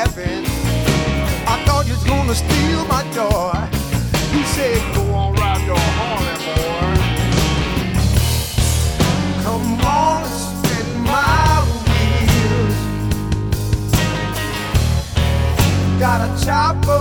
laughing. 0.00 0.44
I 1.46 1.62
thought 1.66 1.84
you 1.86 1.92
was 1.92 2.04
gonna 2.04 2.34
steal 2.34 2.82
my 2.94 3.02
joy. 3.16 3.52
You 4.34 4.42
said, 4.56 4.80
"Go 4.94 5.02
on, 5.20 5.34
ride 5.34 5.64
your 5.70 5.84
Harley, 5.98 6.36
boy." 6.46 6.92
Come 9.44 9.70
on, 10.02 10.20
spin 10.44 10.88
my 11.12 11.52
wheels. 11.84 12.78
Got 16.04 16.18
a 16.28 16.30
chopper 16.44 16.99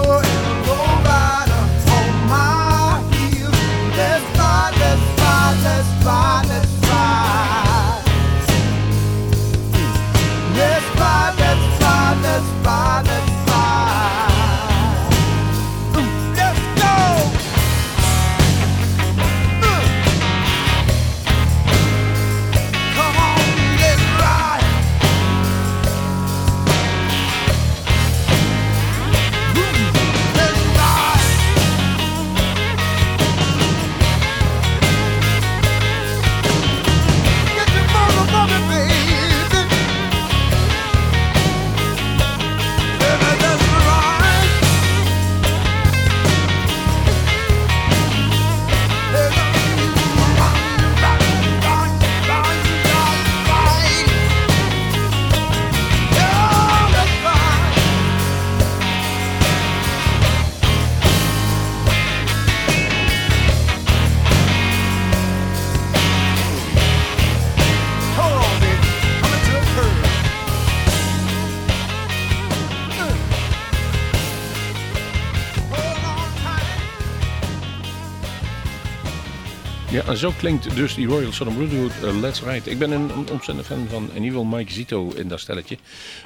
en 80.10 80.18
zo 80.18 80.32
klinkt 80.38 80.76
dus 80.76 80.96
die 80.96 81.08
Royal 81.08 81.32
Southern 81.32 81.58
Brotherhood 81.58 81.92
eh, 82.04 82.20
Let's 82.20 82.44
Ride. 82.44 82.70
Ik 82.70 82.80
ben 82.80 82.92
een, 82.92 83.10
ontzettend 83.32 83.68
fan 83.68 83.88
van 83.90 84.10
en 84.16 84.32
wil 84.32 84.44
Mike 84.44 84.72
Zito 84.72 85.12
in 85.16 85.28
dat 85.28 85.40
stelletje. 85.40 85.78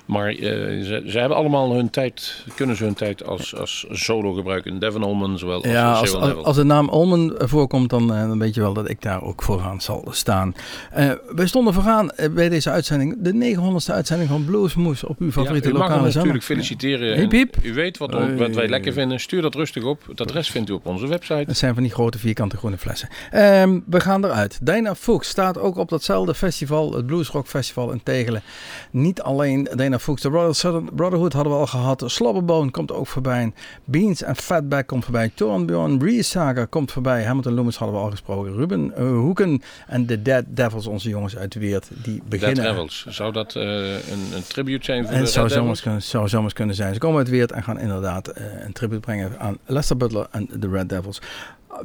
Maar 0.05 0.29
eh, 0.29 0.37
ze, 0.37 1.03
ze 1.07 1.19
hebben 1.19 1.37
allemaal 1.37 1.73
hun 1.73 1.89
tijd, 1.89 2.45
kunnen 2.55 2.75
ze 2.75 2.83
hun 2.83 2.93
tijd 2.93 3.25
als, 3.25 3.55
als 3.55 3.85
solo 3.89 4.33
gebruiken. 4.33 4.79
Devin 4.79 5.03
Allman 5.03 5.39
zowel 5.39 5.63
als 5.63 5.71
Ja, 5.71 5.93
als, 5.93 6.15
als, 6.15 6.55
de 6.55 6.63
naam 6.63 6.89
Olmen 6.89 7.33
voorkomt, 7.37 7.89
dan, 7.89 8.13
eh, 8.13 8.27
dan 8.27 8.39
weet 8.39 8.55
je 8.55 8.61
wel 8.61 8.73
dat 8.73 8.89
ik 8.89 9.01
daar 9.01 9.21
ook 9.21 9.43
vooraan 9.43 9.81
zal 9.81 10.07
staan. 10.11 10.55
Wij 11.35 11.47
stonden 11.47 11.73
vooraan 11.73 12.11
bij 12.31 12.49
deze 12.49 12.69
uitzending, 12.69 13.15
de 13.19 13.55
900ste 13.55 13.93
uitzending 13.93 14.29
van 14.29 14.45
Bluesmoes 14.45 15.03
op 15.03 15.19
uw 15.19 15.31
favoriete 15.31 15.67
ja, 15.67 15.73
u 15.73 15.77
lokale 15.77 15.95
zender. 15.95 16.13
natuurlijk 16.13 16.43
feliciteren. 16.43 17.29
Hiep. 17.31 17.55
U 17.61 17.73
weet 17.73 17.97
wat, 17.97 18.11
wat 18.37 18.55
wij 18.55 18.67
lekker 18.67 18.93
vinden. 18.93 19.19
Stuur 19.19 19.41
dat 19.41 19.55
rustig 19.55 19.83
op. 19.83 20.01
Het 20.07 20.21
adres 20.21 20.49
vindt 20.49 20.69
u 20.69 20.73
op 20.73 20.85
onze 20.85 21.07
website. 21.07 21.43
Het 21.47 21.57
zijn 21.57 21.73
van 21.73 21.83
die 21.83 21.91
grote 21.91 22.17
vierkante 22.17 22.57
groene 22.57 22.77
flessen. 22.77 23.09
Ehm, 23.31 23.79
we 23.85 23.99
gaan 23.99 24.25
eruit. 24.25 24.59
Dana 24.61 24.95
Fuchs 24.95 25.27
staat 25.29 25.57
ook 25.57 25.77
op 25.77 25.89
datzelfde 25.89 26.35
festival, 26.35 26.93
het 26.93 27.05
Bluesrock 27.05 27.47
Festival 27.47 27.91
in 27.91 28.03
Tegelen. 28.03 28.41
Niet 28.91 29.21
alleen 29.21 29.69
Dana 29.75 29.99
Fuchs, 29.99 30.21
de 30.21 30.29
Royal 30.29 30.53
Southern 30.53 30.95
Brotherhood 30.95 31.33
hadden 31.33 31.53
we 31.53 31.59
al 31.59 31.67
gehad. 31.67 32.03
Slobberbone 32.05 32.71
komt 32.71 32.91
ook 32.91 33.07
voorbij. 33.07 33.51
Beans 33.85 34.21
en 34.23 34.35
Fatback 34.35 34.87
komt 34.87 35.03
voorbij. 35.03 35.31
Torenbjorn, 35.35 35.97
Breeze 35.97 36.29
Saga 36.29 36.65
komt 36.65 36.91
voorbij. 36.91 37.23
Hamilton 37.23 37.53
Loomis 37.53 37.77
hadden 37.77 37.97
we 37.97 38.03
al 38.03 38.09
gesproken. 38.11 38.55
Ruben 38.55 38.95
eh, 38.95 39.07
Hoeken 39.07 39.61
en 39.87 40.05
de 40.05 40.21
Dead 40.21 40.45
Devils, 40.47 40.87
onze 40.87 41.09
jongens 41.09 41.37
uit 41.37 41.53
Weert, 41.53 41.87
die 41.89 42.15
Dead 42.15 42.29
beginnen. 42.29 42.63
Travels. 42.63 43.05
Zou 43.09 43.31
dat 43.31 43.55
eh, 43.55 43.63
een, 43.63 44.27
een 44.35 44.43
tribute 44.47 44.85
zijn 44.85 45.03
voor 45.03 45.11
En 45.11 45.17
de 45.17 45.23
het 45.23 45.33
zou 45.33 45.49
zomaar, 45.49 45.61
Devils? 45.61 45.81
kunnen, 45.81 46.01
zou 46.01 46.27
zomaar 46.27 46.53
kunnen 46.53 46.75
zijn. 46.75 46.93
Ze 46.93 46.99
komen 46.99 47.17
uit 47.17 47.29
Weert 47.29 47.51
en 47.51 47.63
gaan 47.63 47.79
inderdaad 47.79 48.27
eh, 48.27 48.45
een 48.65 48.73
tribute 48.73 48.99
brengen 48.99 49.39
aan 49.39 49.57
Lester 49.65 49.97
Butler 49.97 50.27
en 50.31 50.49
de 50.59 50.69
Red 50.69 50.89
Devils. 50.89 51.21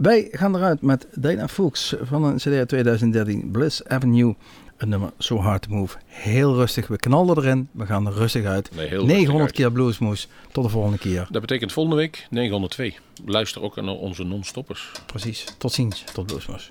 Wij 0.01 0.29
gaan 0.31 0.57
eruit 0.57 0.83
met 0.83 1.07
Dana 1.15 1.49
Fuchs 1.49 1.95
van 2.03 2.25
een 2.25 2.37
CD 2.37 2.47
uit 2.47 2.69
2013, 2.69 3.51
Bliss 3.51 3.85
Avenue. 3.85 4.35
Een 4.77 4.89
nummer 4.89 5.11
So 5.19 5.37
Hard 5.37 5.63
to 5.63 5.75
Move. 5.75 5.97
Heel 6.07 6.55
rustig. 6.55 6.87
We 6.87 6.97
knallen 6.97 7.37
erin. 7.37 7.69
We 7.73 7.87
gaan 7.87 8.07
er 8.07 8.13
rustig 8.13 8.45
uit. 8.45 8.71
Nee, 8.75 8.87
heel 8.87 8.99
rustig 8.99 9.17
900 9.17 9.45
uit. 9.45 9.53
keer 9.53 9.73
Bluesmoes. 9.73 10.29
Tot 10.53 10.65
de 10.65 10.71
volgende 10.71 10.99
keer. 10.99 11.27
Dat 11.31 11.41
betekent 11.41 11.73
volgende 11.73 11.99
week 11.99 12.27
902. 12.31 12.97
Luister 13.25 13.63
ook 13.63 13.77
naar 13.77 13.95
onze 13.95 14.25
non-stoppers. 14.25 14.93
Precies. 15.07 15.45
Tot 15.59 15.73
ziens. 15.73 16.05
Tot 16.13 16.27
Bluesmoes. 16.27 16.71